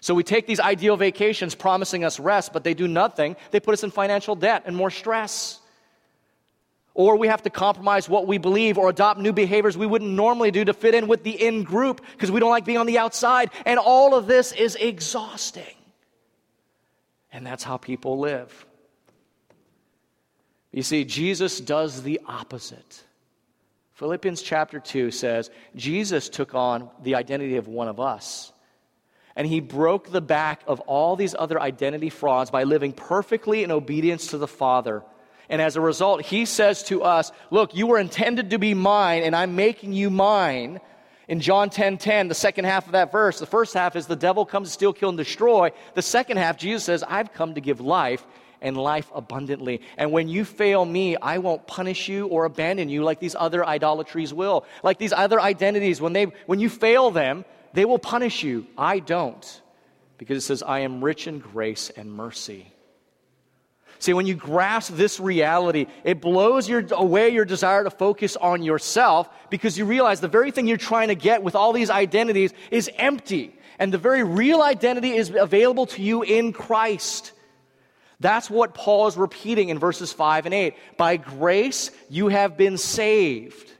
So 0.00 0.14
we 0.14 0.22
take 0.22 0.46
these 0.46 0.60
ideal 0.60 0.96
vacations 0.96 1.54
promising 1.54 2.04
us 2.04 2.18
rest, 2.18 2.52
but 2.52 2.64
they 2.64 2.72
do 2.72 2.88
nothing. 2.88 3.36
They 3.50 3.60
put 3.60 3.74
us 3.74 3.84
in 3.84 3.90
financial 3.90 4.34
debt 4.34 4.62
and 4.64 4.74
more 4.74 4.90
stress. 4.90 5.59
Or 7.00 7.16
we 7.16 7.28
have 7.28 7.40
to 7.44 7.50
compromise 7.50 8.10
what 8.10 8.26
we 8.26 8.36
believe 8.36 8.76
or 8.76 8.90
adopt 8.90 9.18
new 9.18 9.32
behaviors 9.32 9.74
we 9.74 9.86
wouldn't 9.86 10.10
normally 10.10 10.50
do 10.50 10.66
to 10.66 10.74
fit 10.74 10.94
in 10.94 11.08
with 11.08 11.24
the 11.24 11.30
in 11.30 11.62
group 11.62 12.02
because 12.12 12.30
we 12.30 12.40
don't 12.40 12.50
like 12.50 12.66
being 12.66 12.76
on 12.76 12.84
the 12.84 12.98
outside. 12.98 13.50
And 13.64 13.78
all 13.78 14.14
of 14.14 14.26
this 14.26 14.52
is 14.52 14.76
exhausting. 14.76 15.64
And 17.32 17.46
that's 17.46 17.64
how 17.64 17.78
people 17.78 18.18
live. 18.18 18.66
You 20.72 20.82
see, 20.82 21.06
Jesus 21.06 21.58
does 21.58 22.02
the 22.02 22.20
opposite. 22.26 23.02
Philippians 23.94 24.42
chapter 24.42 24.78
2 24.78 25.10
says 25.10 25.50
Jesus 25.74 26.28
took 26.28 26.54
on 26.54 26.90
the 27.02 27.14
identity 27.14 27.56
of 27.56 27.66
one 27.66 27.88
of 27.88 27.98
us. 27.98 28.52
And 29.34 29.46
he 29.46 29.60
broke 29.60 30.10
the 30.10 30.20
back 30.20 30.60
of 30.66 30.80
all 30.80 31.16
these 31.16 31.34
other 31.34 31.58
identity 31.58 32.10
frauds 32.10 32.50
by 32.50 32.64
living 32.64 32.92
perfectly 32.92 33.64
in 33.64 33.70
obedience 33.70 34.26
to 34.32 34.36
the 34.36 34.46
Father. 34.46 35.02
And 35.50 35.60
as 35.60 35.76
a 35.76 35.80
result, 35.80 36.22
he 36.22 36.46
says 36.46 36.84
to 36.84 37.02
us, 37.02 37.32
Look, 37.50 37.74
you 37.74 37.88
were 37.88 37.98
intended 37.98 38.50
to 38.50 38.58
be 38.58 38.72
mine, 38.72 39.24
and 39.24 39.34
I'm 39.34 39.56
making 39.56 39.92
you 39.92 40.08
mine. 40.08 40.80
In 41.26 41.40
John 41.40 41.70
10 41.70 41.98
10, 41.98 42.28
the 42.28 42.34
second 42.34 42.64
half 42.64 42.86
of 42.86 42.92
that 42.92 43.12
verse, 43.12 43.38
the 43.38 43.46
first 43.46 43.74
half 43.74 43.96
is 43.96 44.06
the 44.06 44.16
devil 44.16 44.46
comes 44.46 44.68
to 44.68 44.72
steal, 44.72 44.92
kill, 44.92 45.10
and 45.10 45.18
destroy. 45.18 45.70
The 45.94 46.02
second 46.02 46.38
half, 46.38 46.56
Jesus 46.56 46.84
says, 46.84 47.02
I've 47.02 47.32
come 47.32 47.54
to 47.54 47.60
give 47.60 47.80
life 47.80 48.24
and 48.60 48.76
life 48.76 49.10
abundantly. 49.14 49.80
And 49.96 50.12
when 50.12 50.28
you 50.28 50.44
fail 50.44 50.84
me, 50.84 51.16
I 51.16 51.38
won't 51.38 51.66
punish 51.66 52.08
you 52.08 52.26
or 52.28 52.44
abandon 52.44 52.88
you 52.88 53.02
like 53.02 53.18
these 53.18 53.34
other 53.34 53.66
idolatries 53.66 54.32
will. 54.32 54.64
Like 54.82 54.98
these 54.98 55.12
other 55.12 55.40
identities, 55.40 56.00
when, 56.00 56.12
they, 56.12 56.24
when 56.46 56.60
you 56.60 56.68
fail 56.68 57.10
them, 57.10 57.44
they 57.72 57.84
will 57.84 57.98
punish 57.98 58.42
you. 58.42 58.66
I 58.76 59.00
don't. 59.00 59.62
Because 60.18 60.38
it 60.38 60.46
says, 60.46 60.62
I 60.62 60.80
am 60.80 61.02
rich 61.02 61.26
in 61.26 61.38
grace 61.38 61.90
and 61.90 62.12
mercy. 62.12 62.72
See, 64.00 64.14
when 64.14 64.26
you 64.26 64.34
grasp 64.34 64.94
this 64.94 65.20
reality, 65.20 65.86
it 66.04 66.22
blows 66.22 66.66
your, 66.66 66.82
away 66.92 67.28
your 67.28 67.44
desire 67.44 67.84
to 67.84 67.90
focus 67.90 68.34
on 68.34 68.62
yourself 68.62 69.28
because 69.50 69.76
you 69.76 69.84
realize 69.84 70.20
the 70.20 70.28
very 70.28 70.50
thing 70.50 70.66
you're 70.66 70.78
trying 70.78 71.08
to 71.08 71.14
get 71.14 71.42
with 71.42 71.54
all 71.54 71.74
these 71.74 71.90
identities 71.90 72.54
is 72.70 72.90
empty. 72.96 73.54
And 73.78 73.92
the 73.92 73.98
very 73.98 74.24
real 74.24 74.62
identity 74.62 75.12
is 75.12 75.30
available 75.30 75.84
to 75.86 76.02
you 76.02 76.22
in 76.22 76.54
Christ. 76.54 77.32
That's 78.20 78.48
what 78.48 78.72
Paul 78.72 79.06
is 79.06 79.18
repeating 79.18 79.68
in 79.68 79.78
verses 79.78 80.14
5 80.14 80.46
and 80.46 80.54
8. 80.54 80.74
By 80.96 81.18
grace, 81.18 81.90
you 82.08 82.28
have 82.28 82.56
been 82.56 82.78
saved. 82.78 83.70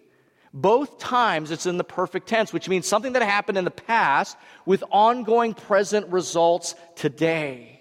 Both 0.52 0.98
times 0.98 1.50
it's 1.50 1.64
in 1.64 1.78
the 1.78 1.85
perfect 1.85 2.28
tense, 2.28 2.52
which 2.52 2.68
means 2.68 2.87
something 2.87 3.14
that 3.14 3.22
happened 3.22 3.56
in 3.56 3.64
the 3.64 3.70
past 3.70 4.37
with 4.66 4.85
ongoing 4.90 5.54
present 5.54 6.09
results 6.09 6.74
today. 6.94 7.80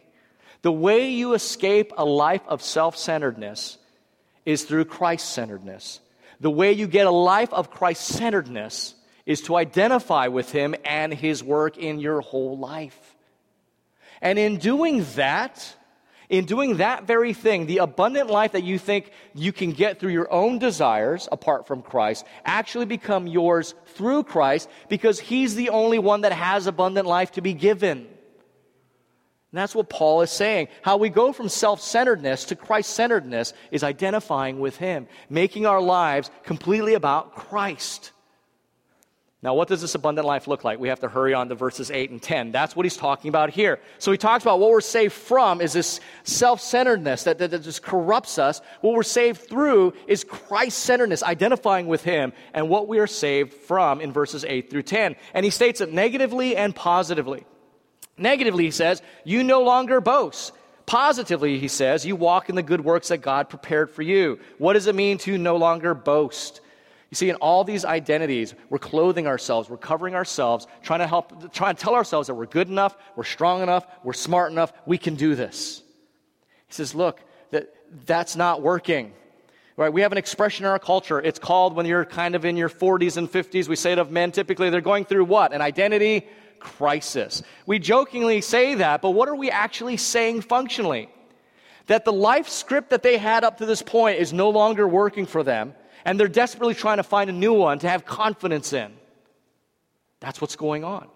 The 0.62 0.72
way 0.72 1.10
you 1.10 1.34
escape 1.34 1.94
a 1.98 2.06
life 2.06 2.42
of 2.48 2.62
self 2.62 2.98
centeredness 2.98 3.78
is 4.46 4.64
through 4.64 4.86
Christ 4.86 5.32
centeredness. 5.32 6.00
The 6.40 6.52
way 6.52 6.74
you 6.74 6.88
get 6.88 7.08
a 7.08 7.12
life 7.12 7.54
of 7.54 7.72
Christ 7.72 8.06
centeredness 8.06 8.96
is 9.26 9.42
to 9.44 9.56
identify 9.56 10.28
with 10.28 10.52
Him 10.52 10.76
and 10.84 11.14
His 11.14 11.44
work 11.44 11.78
in 11.78 12.00
your 12.00 12.22
whole 12.22 12.58
life. 12.58 13.16
And 14.22 14.38
in 14.38 14.58
doing 14.58 15.06
that, 15.16 15.76
in 16.30 16.46
doing 16.46 16.78
that 16.78 17.06
very 17.06 17.34
thing, 17.34 17.66
the 17.66 17.78
abundant 17.78 18.30
life 18.30 18.52
that 18.52 18.64
you 18.64 18.78
think 18.78 19.12
you 19.34 19.54
can 19.54 19.72
get 19.72 20.00
through 20.00 20.12
your 20.12 20.32
own 20.32 20.60
desires 20.60 21.30
apart 21.32 21.68
from 21.68 21.82
Christ 21.82 22.26
actually 22.44 22.86
become 22.86 23.28
yours 23.28 23.76
through 23.96 24.24
Christ 24.24 24.70
because 24.90 25.20
he's 25.20 25.56
the 25.56 25.70
only 25.70 26.00
one 26.00 26.22
that 26.22 26.34
has 26.34 26.68
abundant 26.68 27.08
life 27.08 27.32
to 27.34 27.42
be 27.42 27.54
given. 27.54 28.09
And 29.52 29.58
that's 29.58 29.74
what 29.74 29.90
Paul 29.90 30.22
is 30.22 30.30
saying. 30.30 30.68
How 30.84 30.98
we 30.98 31.10
go 31.10 31.34
from 31.34 31.50
self 31.50 31.82
centeredness 31.82 32.46
to 32.46 32.56
Christ 32.56 32.92
centeredness 32.92 33.54
is 33.72 33.84
identifying 33.84 34.60
with 34.60 34.78
him, 34.78 35.08
making 35.30 35.66
our 35.66 35.82
lives 35.82 36.30
completely 36.44 36.94
about 36.94 37.36
Christ. 37.36 38.12
Now, 39.42 39.54
what 39.54 39.70
does 39.70 39.80
this 39.80 39.96
abundant 39.96 40.28
life 40.28 40.48
look 40.48 40.66
like? 40.66 40.80
We 40.80 40.90
have 40.90 41.00
to 41.00 41.08
hurry 41.08 41.34
on 41.34 41.48
to 41.48 41.56
verses 41.56 41.90
8 41.90 42.10
and 42.10 42.22
10. 42.22 42.52
That's 42.52 42.76
what 42.76 42.86
he's 42.86 42.98
talking 42.98 43.30
about 43.30 43.50
here. 43.50 43.80
So 43.98 44.12
he 44.12 44.18
talks 44.18 44.44
about 44.44 44.60
what 44.60 44.70
we're 44.70 44.82
saved 44.82 45.14
from 45.14 45.62
is 45.62 45.72
this 45.72 46.02
self 46.26 46.60
centeredness 46.60 47.24
that, 47.24 47.38
that, 47.38 47.52
that, 47.52 47.64
just 47.64 47.82
corrupts 47.82 48.38
us. 48.38 48.62
What 48.82 48.94
we're 48.94 49.04
saved 49.04 49.40
through 49.40 49.94
is 50.08 50.26
Christ 50.26 50.80
centeredness, 50.80 51.24
identifying 51.24 51.88
with 51.88 52.04
him, 52.04 52.34
and 52.54 52.68
what 52.68 52.90
we 52.90 53.00
are 53.00 53.08
saved 53.08 53.54
from 53.54 54.02
in 54.02 54.12
verses 54.12 54.44
8 54.44 54.70
through 54.70 54.84
10. 54.84 55.16
And 55.34 55.46
he 55.46 55.52
states 55.52 55.80
it 55.80 55.92
negatively 55.94 56.58
and 56.58 56.76
positively. 56.76 57.46
Negatively, 58.20 58.66
he 58.66 58.72
says, 58.72 59.02
you 59.24 59.44
no 59.44 59.62
longer 59.62 60.02
boast. 60.02 60.54
Positively, 60.86 61.60
he 61.60 61.68
says, 61.68 62.06
you 62.06 62.16
walk 62.16 62.50
in 62.50 62.56
the 62.56 62.64
good 62.64 62.84
works 62.84 63.10
that 63.10 63.20
God 63.20 63.50
prepared 63.50 63.92
for 63.92 64.02
you. 64.02 64.40
What 64.58 64.74
does 64.74 64.88
it 64.88 64.96
mean 64.96 65.18
to 65.20 65.38
no 65.38 65.56
longer 65.56 65.94
boast? 65.94 66.62
You 67.10 67.16
see, 67.16 67.30
in 67.30 67.36
all 67.38 67.64
these 67.64 67.86
identities, 67.86 68.54
we're 68.70 68.78
clothing 68.80 69.26
ourselves, 69.26 69.70
we're 69.70 69.78
covering 69.78 70.14
ourselves, 70.14 70.68
trying 70.84 71.00
to 71.00 71.08
help, 71.08 71.54
trying 71.54 71.76
to 71.76 71.82
tell 71.82 71.96
ourselves 71.96 72.28
that 72.28 72.36
we're 72.36 72.46
good 72.46 72.70
enough, 72.70 72.96
we're 73.16 73.24
strong 73.24 73.64
enough, 73.64 73.88
we're 74.04 74.14
smart 74.14 74.52
enough, 74.52 74.74
we 74.86 74.98
can 74.98 75.16
do 75.16 75.34
this. 75.34 75.82
He 76.68 76.74
says, 76.74 76.94
look, 76.94 77.20
that, 77.50 77.74
that's 78.06 78.36
not 78.36 78.62
working. 78.62 79.14
Right? 79.76 79.92
We 79.92 80.02
have 80.02 80.12
an 80.12 80.18
expression 80.18 80.66
in 80.66 80.72
our 80.72 80.78
culture. 80.78 81.22
It's 81.22 81.40
called 81.40 81.74
when 81.74 81.86
you're 81.86 82.04
kind 82.06 82.36
of 82.36 82.46
in 82.46 82.58
your 82.58 82.70
40s 82.70 83.16
and 83.16 83.32
50s. 83.32 83.68
We 83.68 83.78
say 83.78 83.94
it 83.94 83.98
of 83.98 84.12
men 84.12 84.32
typically, 84.32 84.70
they're 84.70 84.82
going 84.82 85.06
through 85.06 85.26
what? 85.26 85.54
An 85.54 85.62
identity 85.62 86.28
crisis. 86.60 87.44
We 87.66 87.80
jokingly 87.80 88.42
say 88.42 88.76
that, 88.76 89.02
but 89.02 89.12
what 89.12 89.30
are 89.30 89.36
we 89.36 89.50
actually 89.50 89.98
saying 89.98 90.42
functionally? 90.42 91.10
That 91.88 92.06
the 92.06 92.14
life 92.14 92.48
script 92.50 92.92
that 92.92 93.04
they 93.04 93.18
had 93.18 93.44
up 93.44 93.58
to 93.58 93.66
this 93.66 93.82
point 93.82 94.20
is 94.20 94.32
no 94.32 94.50
longer 94.50 94.88
working 94.88 95.26
for 95.26 95.44
them 95.44 95.74
and 96.06 96.20
they're 96.20 96.28
desperately 96.28 96.74
trying 96.74 96.98
to 96.98 97.04
find 97.04 97.30
a 97.30 97.34
new 97.34 97.54
one 97.54 97.80
to 97.80 97.90
have 97.90 98.06
confidence 98.06 98.74
in. 98.74 98.92
That's 100.20 100.42
what's 100.42 100.56
going 100.56 100.84
on. 100.84 101.08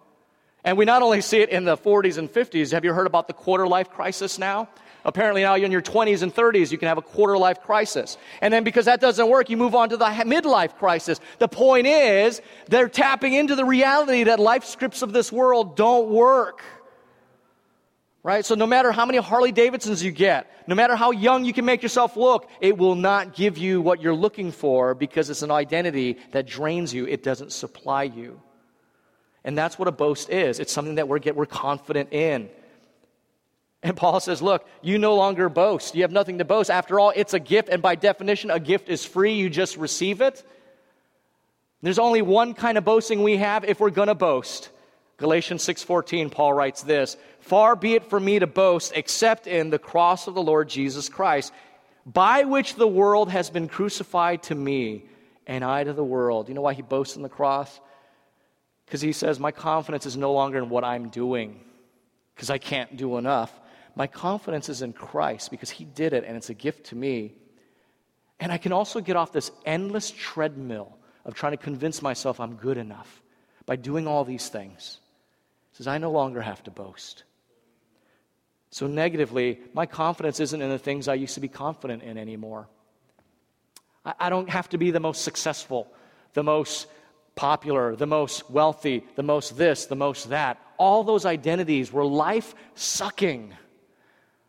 And 0.63 0.77
we 0.77 0.85
not 0.85 1.01
only 1.01 1.21
see 1.21 1.39
it 1.39 1.49
in 1.49 1.65
the 1.65 1.75
40s 1.75 2.17
and 2.17 2.31
50s, 2.31 2.71
have 2.71 2.85
you 2.85 2.93
heard 2.93 3.07
about 3.07 3.27
the 3.27 3.33
quarter 3.33 3.67
life 3.67 3.89
crisis 3.89 4.39
now? 4.39 4.69
Apparently, 5.05 5.41
now 5.41 5.55
you're 5.55 5.65
in 5.65 5.71
your 5.71 5.81
20s 5.81 6.21
and 6.21 6.33
30s, 6.33 6.71
you 6.71 6.77
can 6.77 6.87
have 6.87 6.97
a 6.97 7.01
quarter 7.01 7.37
life 7.37 7.61
crisis. 7.61 8.17
And 8.41 8.53
then 8.53 8.63
because 8.63 8.85
that 8.85 9.01
doesn't 9.01 9.29
work, 9.29 9.49
you 9.49 9.57
move 9.57 9.75
on 9.75 9.89
to 9.89 9.97
the 9.97 10.05
midlife 10.05 10.77
crisis. 10.77 11.19
The 11.39 11.47
point 11.47 11.87
is, 11.87 12.41
they're 12.67 12.87
tapping 12.87 13.33
into 13.33 13.55
the 13.55 13.65
reality 13.65 14.23
that 14.23 14.39
life 14.39 14.63
scripts 14.63 15.01
of 15.01 15.11
this 15.11 15.31
world 15.31 15.75
don't 15.75 16.09
work. 16.09 16.61
Right? 18.23 18.45
So 18.45 18.55
no 18.55 18.65
matter 18.65 18.93
how 18.93 19.05
many 19.05 19.17
Harley 19.17 19.51
Davidsons 19.51 20.01
you 20.01 20.11
get, 20.11 20.49
no 20.65 20.75
matter 20.75 20.95
how 20.95 21.11
young 21.11 21.43
you 21.43 21.51
can 21.51 21.65
make 21.65 21.83
yourself 21.83 22.15
look, 22.15 22.49
it 22.61 22.77
will 22.77 22.95
not 22.95 23.35
give 23.35 23.57
you 23.57 23.81
what 23.81 24.01
you're 24.01 24.15
looking 24.15 24.53
for 24.53 24.95
because 24.95 25.29
it's 25.29 25.41
an 25.41 25.51
identity 25.51 26.17
that 26.31 26.47
drains 26.47 26.93
you. 26.93 27.05
It 27.05 27.21
doesn't 27.21 27.51
supply 27.51 28.03
you. 28.03 28.39
And 29.43 29.57
that's 29.57 29.77
what 29.77 29.89
a 29.89 29.91
boast 29.91 30.29
is. 30.29 30.61
It's 30.61 30.71
something 30.71 30.95
that 30.95 31.09
we're, 31.09 31.19
get, 31.19 31.35
we're 31.35 31.45
confident 31.45 32.13
in. 32.13 32.49
And 33.83 33.97
Paul 33.97 34.19
says, 34.21 34.41
Look, 34.41 34.65
you 34.81 34.97
no 34.97 35.15
longer 35.15 35.49
boast. 35.49 35.93
You 35.93 36.01
have 36.03 36.11
nothing 36.11 36.37
to 36.37 36.45
boast. 36.45 36.71
After 36.71 36.99
all, 36.99 37.11
it's 37.15 37.33
a 37.33 37.39
gift, 37.39 37.69
and 37.69 37.81
by 37.81 37.95
definition, 37.95 38.49
a 38.49 38.59
gift 38.59 38.89
is 38.89 39.05
free. 39.05 39.33
You 39.33 39.49
just 39.49 39.77
receive 39.77 40.21
it. 40.21 40.43
There's 41.81 41.99
only 41.99 42.21
one 42.21 42.53
kind 42.53 42.77
of 42.77 42.85
boasting 42.85 43.23
we 43.23 43.37
have 43.37 43.65
if 43.65 43.81
we're 43.81 43.89
going 43.89 44.07
to 44.07 44.15
boast. 44.15 44.69
Galatians 45.17 45.63
6:14 45.63 46.31
Paul 46.31 46.53
writes 46.53 46.81
this, 46.81 47.17
"Far 47.41 47.75
be 47.75 47.93
it 47.95 48.09
from 48.09 48.25
me 48.25 48.39
to 48.39 48.47
boast 48.47 48.93
except 48.95 49.47
in 49.47 49.69
the 49.69 49.79
cross 49.79 50.27
of 50.27 50.33
the 50.33 50.41
Lord 50.41 50.69
Jesus 50.69 51.09
Christ, 51.09 51.51
by 52.05 52.43
which 52.43 52.75
the 52.75 52.87
world 52.87 53.29
has 53.29 53.49
been 53.49 53.67
crucified 53.67 54.43
to 54.43 54.55
me, 54.55 55.03
and 55.45 55.63
I 55.63 55.83
to 55.83 55.93
the 55.93 56.03
world. 56.03 56.47
You 56.47 56.55
know 56.55 56.61
why 56.61 56.73
he 56.73 56.81
boasts 56.81 57.15
in 57.15 57.21
the 57.21 57.29
cross? 57.29 57.79
Because 58.85 59.01
he 59.01 59.11
says, 59.11 59.39
My 59.39 59.51
confidence 59.51 60.05
is 60.05 60.17
no 60.17 60.33
longer 60.33 60.57
in 60.57 60.69
what 60.69 60.83
I'm 60.83 61.09
doing, 61.09 61.59
because 62.35 62.49
I 62.49 62.57
can't 62.57 62.95
do 62.95 63.17
enough. 63.17 63.51
My 63.95 64.07
confidence 64.07 64.69
is 64.69 64.81
in 64.81 64.93
Christ, 64.93 65.51
because 65.51 65.69
he 65.69 65.85
did 65.85 66.13
it, 66.13 66.23
and 66.25 66.35
it's 66.35 66.49
a 66.49 66.53
gift 66.53 66.87
to 66.87 66.95
me. 66.95 67.33
And 68.39 68.51
I 68.51 68.57
can 68.57 68.71
also 68.71 68.99
get 68.99 69.15
off 69.15 69.31
this 69.31 69.51
endless 69.65 70.11
treadmill 70.11 70.97
of 71.25 71.35
trying 71.35 71.51
to 71.51 71.57
convince 71.57 72.01
myself 72.01 72.39
I'm 72.39 72.55
good 72.55 72.77
enough 72.77 73.21
by 73.65 73.75
doing 73.75 74.07
all 74.07 74.25
these 74.25 74.49
things. 74.49 74.99
He 75.71 75.77
says, 75.77 75.87
I 75.87 75.97
no 75.97 76.11
longer 76.11 76.41
have 76.41 76.63
to 76.63 76.71
boast. 76.71 77.23
So, 78.71 78.87
negatively, 78.87 79.59
my 79.73 79.85
confidence 79.85 80.39
isn't 80.39 80.61
in 80.61 80.69
the 80.69 80.79
things 80.79 81.07
I 81.07 81.13
used 81.13 81.35
to 81.35 81.39
be 81.39 81.47
confident 81.47 82.01
in 82.01 82.17
anymore. 82.17 82.67
I, 84.03 84.13
I 84.19 84.29
don't 84.29 84.49
have 84.49 84.67
to 84.69 84.79
be 84.79 84.89
the 84.89 84.99
most 84.99 85.21
successful, 85.23 85.87
the 86.33 86.43
most 86.43 86.87
popular, 87.35 87.95
the 87.95 88.07
most 88.07 88.49
wealthy, 88.49 89.03
the 89.15 89.23
most 89.23 89.57
this, 89.57 89.85
the 89.85 89.95
most 89.95 90.29
that. 90.29 90.59
All 90.77 91.03
those 91.03 91.25
identities 91.25 91.91
were 91.91 92.05
life 92.05 92.55
sucking. 92.75 93.53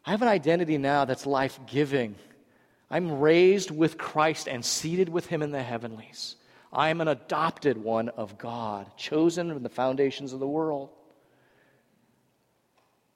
I 0.06 0.10
have 0.10 0.22
an 0.22 0.28
identity 0.28 0.78
now 0.78 1.04
that's 1.04 1.26
life 1.26 1.58
giving. 1.66 2.14
I'm 2.90 3.20
raised 3.20 3.70
with 3.70 3.96
Christ 3.96 4.48
and 4.48 4.64
seated 4.64 5.08
with 5.08 5.26
Him 5.26 5.42
in 5.42 5.50
the 5.50 5.62
heavenlies. 5.62 6.36
I 6.72 6.90
am 6.90 7.00
an 7.00 7.08
adopted 7.08 7.78
one 7.78 8.08
of 8.10 8.36
God, 8.36 8.90
chosen 8.96 9.52
from 9.52 9.62
the 9.62 9.68
foundations 9.68 10.32
of 10.32 10.40
the 10.40 10.46
world. 10.46 10.90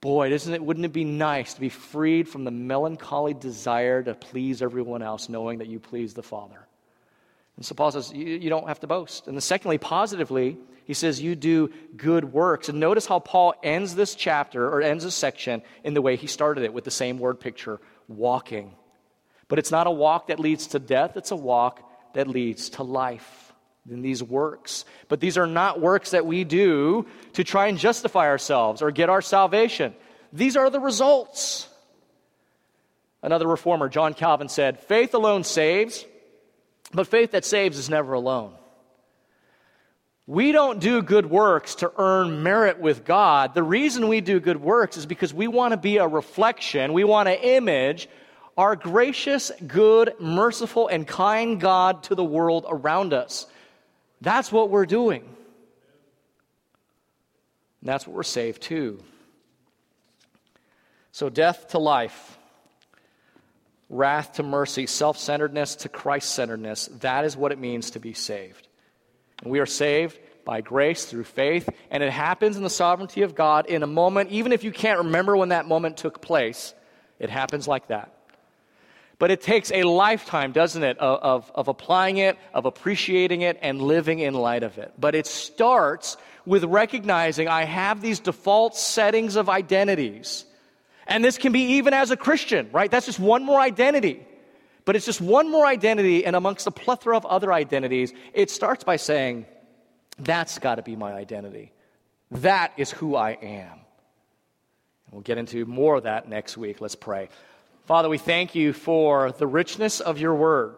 Boy, 0.01 0.32
isn't 0.32 0.55
it, 0.55 0.62
wouldn't 0.62 0.86
it 0.86 0.93
be 0.93 1.05
nice 1.05 1.55
to 1.55 1.61
be 1.61 1.68
freed 1.68 2.28
from 2.28 2.45
the 2.45 2.53
melancholy 2.53 3.34
desire 3.34 4.03
to 4.05 4.14
please 4.14 4.62
everyone 4.62 5.03
else, 5.03 5.28
knowing 5.28 5.59
that 5.59 5.66
you 5.66 5.80
please 5.80 6.14
the 6.14 6.22
Father? 6.22 6.66
And 7.57 7.66
so 7.66 7.74
Paul 7.74 7.91
says, 7.91 8.12
you, 8.12 8.24
you 8.24 8.49
don't 8.49 8.68
have 8.68 8.78
to 8.80 8.86
boast. 8.86 9.26
And 9.26 9.43
secondly, 9.43 9.76
positively, 9.76 10.57
he 10.89 10.95
says, 10.95 11.20
you 11.20 11.36
do 11.36 11.70
good 11.99 12.32
works. 12.32 12.70
And 12.70 12.80
notice 12.80 13.05
how 13.05 13.18
Paul 13.18 13.53
ends 13.62 13.95
this 13.95 14.14
chapter 14.14 14.66
or 14.66 14.80
ends 14.80 15.05
this 15.05 15.14
section 15.14 15.61
in 15.84 15.93
the 15.93 16.01
way 16.01 16.16
he 16.16 16.26
started 16.26 16.64
it 16.64 16.72
with 16.72 16.84
the 16.84 16.91
same 16.91 17.18
word 17.18 17.39
picture 17.39 17.78
walking. 18.09 18.74
But 19.49 19.59
it's 19.59 19.70
not 19.70 19.86
a 19.86 19.91
walk 19.91 20.28
that 20.28 20.41
leads 20.41 20.68
to 20.68 20.78
death, 20.78 21.18
it's 21.18 21.30
a 21.30 21.36
walk 21.36 21.82
that 22.14 22.26
leads 22.26 22.70
to 22.70 22.84
life 22.84 23.53
in 23.91 24.01
these 24.01 24.22
works. 24.22 24.86
But 25.09 25.20
these 25.20 25.36
are 25.36 25.47
not 25.47 25.78
works 25.78 26.12
that 26.12 26.24
we 26.24 26.45
do 26.45 27.07
to 27.34 27.45
try 27.45 27.66
and 27.66 27.76
justify 27.76 28.26
ourselves 28.26 28.80
or 28.80 28.91
get 28.91 29.11
our 29.11 29.20
salvation. 29.20 29.95
These 30.32 30.57
are 30.57 30.70
the 30.70 30.80
results. 30.80 31.68
Another 33.22 33.47
reformer, 33.47 33.91
John 33.91 34.14
Calvin, 34.14 34.49
said, 34.49 34.80
Faith 34.80 35.12
alone 35.12 35.45
saves, 35.45 36.07
but 36.95 37.09
faith 37.09 37.32
that 37.32 37.45
saves 37.45 37.76
is 37.76 37.91
never 37.91 38.14
alone. 38.14 38.55
We 40.29 40.53
don't 40.53 40.79
do 40.79 41.01
good 41.01 41.24
works 41.24 41.76
to 41.76 41.91
earn 41.97 42.43
merit 42.43 42.79
with 42.79 43.07
God. 43.07 43.55
The 43.55 43.62
reason 43.62 44.09
we 44.09 44.20
do 44.20 44.41
good 44.41 44.61
works 44.61 44.99
is 44.99 45.07
because 45.07 45.33
we 45.33 45.49
want 45.49 45.72
to 45.72 45.79
be 45.79 45.97
a 45.97 46.07
reflection, 46.07 46.93
we 46.93 47.03
want 47.03 47.29
to 47.29 47.49
image 47.57 48.11
our 48.55 48.76
gracious, 48.76 49.51
good, 49.66 50.12
merciful, 50.20 50.87
and 50.87 51.07
kind 51.07 51.59
God 51.59 52.03
to 52.05 52.14
the 52.14 52.24
world 52.24 52.66
around 52.68 53.14
us. 53.14 53.47
That's 54.20 54.53
what 54.53 54.68
we're 54.68 54.85
doing. 54.85 55.22
And 57.81 57.89
that's 57.89 58.07
what 58.07 58.14
we're 58.14 58.22
saved 58.22 58.61
to. 58.64 59.03
So, 61.11 61.31
death 61.31 61.68
to 61.68 61.79
life, 61.79 62.37
wrath 63.89 64.35
to 64.35 64.43
mercy, 64.43 64.87
self 64.87 65.16
centeredness 65.16 65.76
to 65.76 65.89
Christ 65.89 66.35
centeredness, 66.35 66.89
that 67.01 67.24
is 67.24 67.35
what 67.35 67.51
it 67.51 67.59
means 67.59 67.93
to 67.93 67.99
be 67.99 68.12
saved. 68.12 68.68
And 69.43 69.51
we 69.51 69.61
are 69.61 69.66
saved 69.66 70.18
by 70.45 70.62
grace 70.62 71.05
through 71.05 71.24
faith, 71.24 71.68
and 71.91 72.03
it 72.03 72.11
happens 72.11 72.57
in 72.57 72.62
the 72.62 72.70
sovereignty 72.70 73.22
of 73.22 73.34
God 73.34 73.66
in 73.66 73.82
a 73.82 73.86
moment, 73.86 74.30
even 74.30 74.53
if 74.53 74.64
you 74.64 74.72
can't 74.72 74.99
remember 74.99 75.36
when 75.36 75.51
that 75.51 75.66
moment 75.66 75.99
took 75.99 76.22
place, 76.22 76.72
it 77.18 77.28
happens 77.28 77.68
like 77.68 77.89
that. 77.89 78.14
But 79.18 79.30
it 79.30 79.43
takes 79.43 79.72
a 79.72 79.82
lifetime, 79.82 80.53
doesn't 80.53 80.82
it, 80.82 80.97
of, 80.99 81.18
of, 81.20 81.53
of, 81.55 81.68
applying 81.68 82.18
it, 82.18 82.39
of 82.55 82.66
appreciating 82.66 83.43
it, 83.43 83.59
and 83.61 83.82
living 83.82 84.20
in 84.20 84.32
light 84.32 84.62
of 84.62 84.78
it. 84.78 84.93
But 84.97 85.14
it 85.14 85.26
starts 85.26 86.16
with 86.47 86.64
recognizing 86.64 87.49
I 87.49 87.64
have 87.64 88.01
these 88.01 88.20
default 88.20 88.76
settings 88.76 89.36
of 89.36 89.49
identities. 89.49 90.45
And 91.07 91.24
this 91.24 91.36
can 91.36 91.53
be 91.53 91.74
even 91.74 91.95
as 91.95 92.11
a 92.11 92.16
Christian, 92.16 92.70
right? 92.72 92.91
That's 92.91 93.07
just 93.07 93.18
one 93.18 93.45
more 93.45 93.61
identity. 93.61 94.24
But 94.89 94.97
it's 94.97 95.05
just 95.05 95.20
one 95.20 95.51
more 95.51 95.66
identity, 95.66 96.24
and 96.24 96.34
amongst 96.34 96.66
a 96.66 96.70
plethora 96.70 97.14
of 97.14 97.26
other 97.26 97.53
identities, 97.53 98.14
it 98.32 98.51
starts 98.51 98.84
by 98.84 98.97
saying, 98.97 99.45
That's 100.18 100.59
got 100.59 100.76
to 100.76 100.82
be 100.82 100.97
my 100.97 101.12
identity. 101.12 101.72
That 102.30 102.72
is 102.78 102.91
who 102.91 103.14
I 103.14 103.32
am. 103.32 103.80
We'll 105.11 105.20
get 105.20 105.36
into 105.36 105.66
more 105.66 105.97
of 105.97 106.05
that 106.05 106.30
next 106.30 106.57
week. 106.57 106.80
Let's 106.80 106.95
pray. 106.95 107.28
Father, 107.84 108.09
we 108.09 108.16
thank 108.16 108.55
you 108.55 108.72
for 108.72 109.30
the 109.30 109.47
richness 109.47 110.01
of 110.01 110.18
your 110.18 110.34
word. 110.34 110.76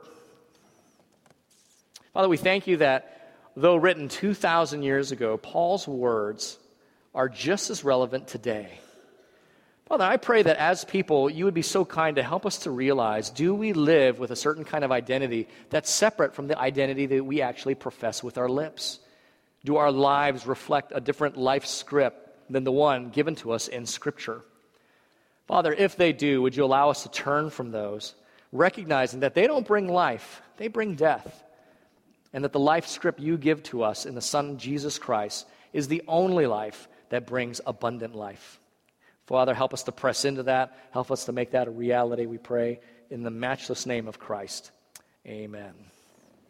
Father, 2.13 2.29
we 2.29 2.37
thank 2.37 2.67
you 2.67 2.79
that 2.79 3.37
though 3.55 3.77
written 3.77 4.09
2,000 4.09 4.83
years 4.83 5.13
ago, 5.13 5.37
Paul's 5.37 5.87
words 5.87 6.59
are 7.15 7.29
just 7.29 7.71
as 7.71 7.85
relevant 7.85 8.27
today. 8.27 8.81
Father, 9.91 10.05
I 10.05 10.19
pray 10.19 10.45
that 10.45 10.57
as 10.57 10.85
people, 10.85 11.29
you 11.29 11.47
would 11.47 11.53
be 11.53 11.63
so 11.63 11.85
kind 11.85 12.15
to 12.15 12.23
help 12.23 12.47
us 12.47 12.59
to 12.59 12.71
realize 12.71 13.29
do 13.29 13.53
we 13.53 13.73
live 13.73 14.21
with 14.21 14.31
a 14.31 14.37
certain 14.37 14.63
kind 14.63 14.85
of 14.85 14.93
identity 14.93 15.49
that's 15.69 15.91
separate 15.91 16.33
from 16.33 16.47
the 16.47 16.57
identity 16.57 17.07
that 17.07 17.25
we 17.25 17.43
actually 17.43 17.75
profess 17.75 18.23
with 18.23 18.39
our 18.39 18.49
lips? 18.49 19.01
Do 19.65 19.79
our 19.79 19.91
lives 19.91 20.47
reflect 20.47 20.93
a 20.95 21.01
different 21.01 21.37
life 21.37 21.67
script 21.67 22.31
than 22.49 22.63
the 22.63 22.71
one 22.71 23.11
given 23.11 23.35
to 23.37 23.51
us 23.51 23.67
in 23.67 23.85
Scripture? 23.85 24.43
Father, 25.49 25.73
if 25.73 25.97
they 25.97 26.13
do, 26.13 26.41
would 26.41 26.55
you 26.55 26.65
allow 26.65 26.91
us 26.91 27.03
to 27.03 27.11
turn 27.11 27.51
from 27.51 27.73
those, 27.73 28.15
recognizing 28.53 29.21
that 29.21 29.35
they 29.35 29.49
don't 29.49 29.67
bring 29.67 29.89
life, 29.89 30.41
they 30.57 30.69
bring 30.69 30.95
death, 30.95 31.43
and 32.33 32.45
that 32.45 32.53
the 32.53 32.61
life 32.61 32.87
script 32.87 33.19
you 33.19 33.37
give 33.37 33.65
to 33.65 33.83
us 33.83 34.07
in 34.07 34.15
the 34.15 34.21
Son, 34.21 34.57
Jesus 34.57 35.01
Christ, 35.01 35.49
is 35.73 35.89
the 35.89 36.05
only 36.07 36.47
life 36.47 36.87
that 37.09 37.27
brings 37.27 37.61
abundant 37.67 38.15
life. 38.15 38.60
Father, 39.31 39.55
help 39.55 39.73
us 39.73 39.85
to 39.85 39.93
press 39.93 40.25
into 40.25 40.43
that. 40.43 40.77
Help 40.91 41.13
us 41.13 41.27
to 41.27 41.33
make 41.33 41.53
that 41.53 41.69
a 41.69 41.71
reality, 41.71 42.27
we 42.27 42.37
pray, 42.37 42.81
in 43.11 43.23
the 43.23 43.31
matchless 43.31 43.87
name 43.87 44.09
of 44.09 44.19
Christ. 44.19 44.73
Amen. 45.25 45.73